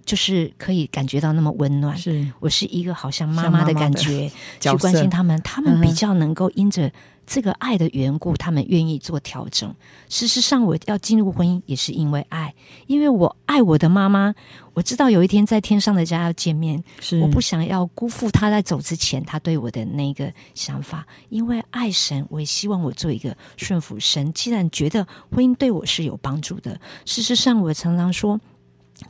[0.06, 6.92] 就是可以感觉到那么温暖，是我是一个好像妈妈的感觉， 去关心他们，他们比较能够因着
[7.26, 9.74] 这个爱的缘故，他们愿意做调整。
[10.10, 12.54] 事实上，我要进入婚姻也是因为爱，
[12.88, 14.34] 因为我爱我的妈妈，
[14.74, 24.34] 我知道有一天在天上的家要见面，是我不想要辜负她在走之前她对我的那个想法，因为爱神，我也希望我做一个顺服神。
[24.34, 28.40] 既然觉得婚姻对我是有帮助的，事实上，我常常说。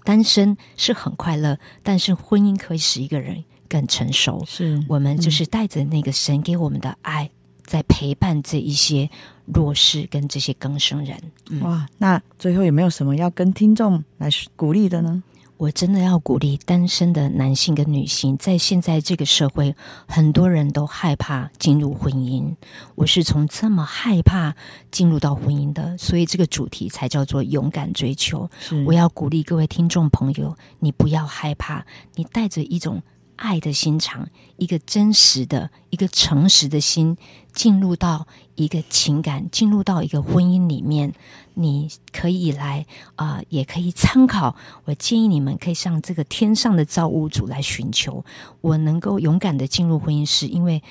[0.03, 4.43] 单身是很快乐，但是婚姻可以使一个人更成熟。
[4.45, 7.31] 是我们就是带着那个神给我们的爱，嗯、
[7.65, 9.09] 在陪伴这一些
[9.45, 11.17] 弱势跟这些更生人。
[11.49, 15.21] 嗯、哇，那最后有没有什么要跟听众来鼓励的呢？
[15.61, 19.75] 我真的要鼓励单身的男性跟女性，在现在这个社会，
[20.07, 22.55] 很多人都害怕进入婚姻。
[22.95, 24.55] 我是从这么害怕
[24.89, 28.49] 进入到婚姻的，所以这个主题才叫做勇敢追求。
[28.87, 31.85] 我要鼓励各位听众朋友，你不要害怕，
[32.15, 33.03] 你带着一种。
[33.41, 37.17] 爱的心肠，一个真实的、一个诚实的心，
[37.53, 41.11] 进入到一个情感，进入到一个婚姻里面，
[41.55, 42.85] 你可以来
[43.15, 44.55] 啊、也可以参考。
[44.85, 48.23] 我建议你们可以上这个天上的造物主来寻求。
[48.61, 50.83] 我能够勇敢的进入婚姻，是因为。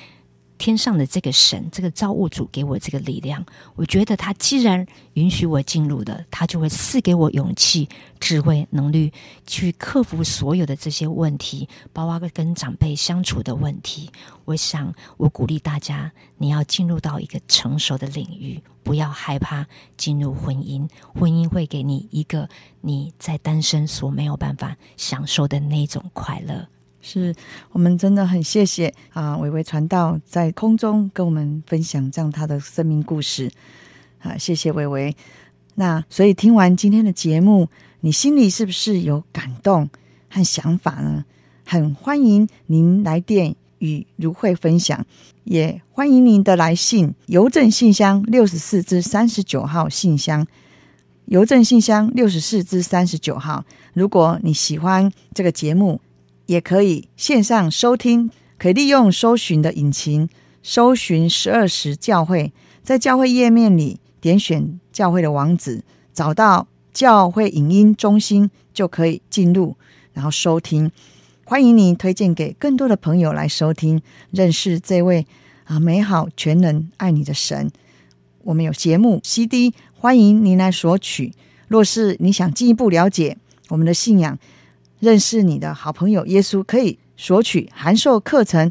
[0.60, 3.42] 天上的这个神，这个造物主给我这个力量，
[3.76, 7.88] 我觉得他既然允许我进入的，他就会赐给我勇气、
[8.20, 9.10] 智慧、能力，
[9.46, 14.10] 去克服所有的这些问题，包括跟长辈相处的问题。
[14.44, 20.86] 我想，我鼓励大家，你要进入到一个成熟的领域，不要害怕进入婚姻。
[21.18, 22.46] 婚姻会给你一个
[22.82, 26.68] 你在单身所没有办法享受的那种快乐。
[27.02, 27.34] 是
[27.72, 33.50] 我们真的很谢谢啊，伟伟传道在空中跟我们分享这样他的生命故事
[34.20, 35.16] 啊，谢谢伟伟。
[35.76, 37.68] 那所以听完今天的节目，
[38.00, 39.88] 你心里是不是有感动
[40.28, 41.24] 和想法呢？
[41.64, 45.06] 很欢迎您来电与如慧分享，
[45.44, 50.46] 也欢迎您的来信，邮政信箱六十四至三十九号信箱，
[51.26, 53.64] 邮政信箱六十四至三十九号。
[53.94, 56.00] 如果你喜欢这个节目，
[56.50, 58.28] 也可以线上收听，
[58.58, 60.28] 可以利用搜寻的引擎
[60.64, 69.76] 搜寻十二时教会，在教会页面里点选教会的网址，找到教会影音中心就可以进入，
[70.12, 70.90] 然后收听。
[71.44, 75.24] 欢迎您推荐给更多的朋友来收听，认识这位
[75.66, 77.70] 啊美好全能爱你的神。
[78.42, 81.32] 我们有节目 CD，欢迎您来索取。
[81.68, 83.36] 若是你想进一步了解
[83.68, 84.36] 我们的信仰，
[85.00, 88.70] 认识你的好朋友耶稣，可以索取函授课程。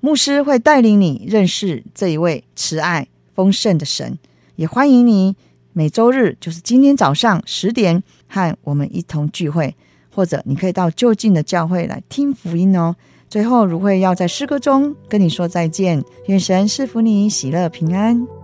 [0.00, 4.18] 牧师会带领你认识这一位慈爱丰盛的神。
[4.56, 5.34] 也欢迎你
[5.72, 9.74] 每周日，就是今天早上十点，和我们一同聚会，
[10.14, 12.94] 或者你可以到就近的教会来听福音哦。
[13.30, 18.43] 最后，如慧要在诗歌中跟你说再见，愿神赐福你，喜乐平安。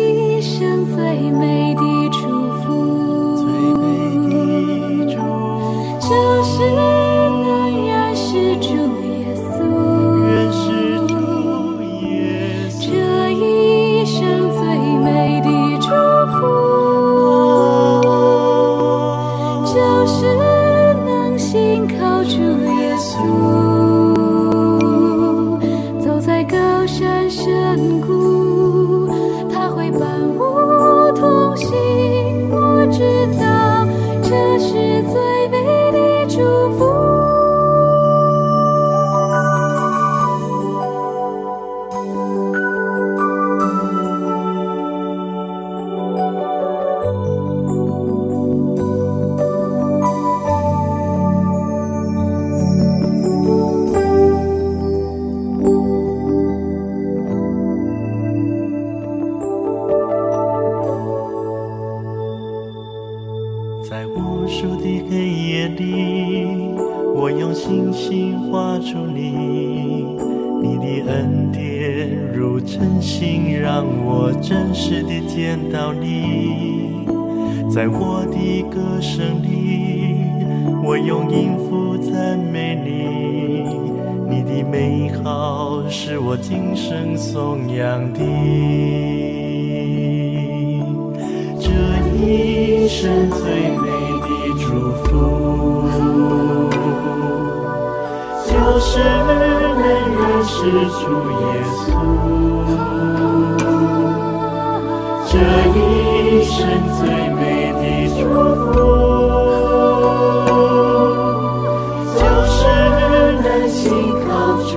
[0.41, 1.90] 生最美的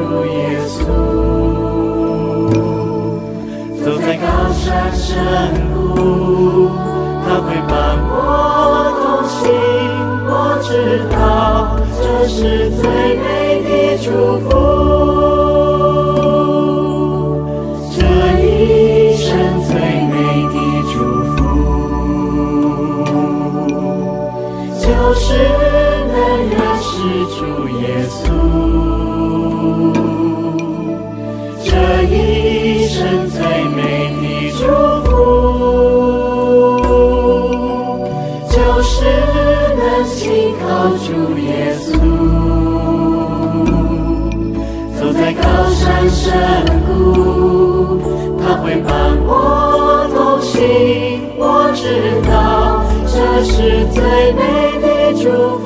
[0.05, 0.85] 主耶稣。
[3.83, 5.13] 走在高山深
[5.75, 6.71] 谷
[7.27, 8.13] 他会伴我
[9.01, 9.43] 同行
[10.27, 10.31] 我
[10.63, 10.69] 知
[11.11, 12.83] 道这是最
[13.17, 13.25] 美
[13.63, 14.09] 的祝
[14.49, 14.94] 福。
[53.45, 55.64] 是最美的祝福。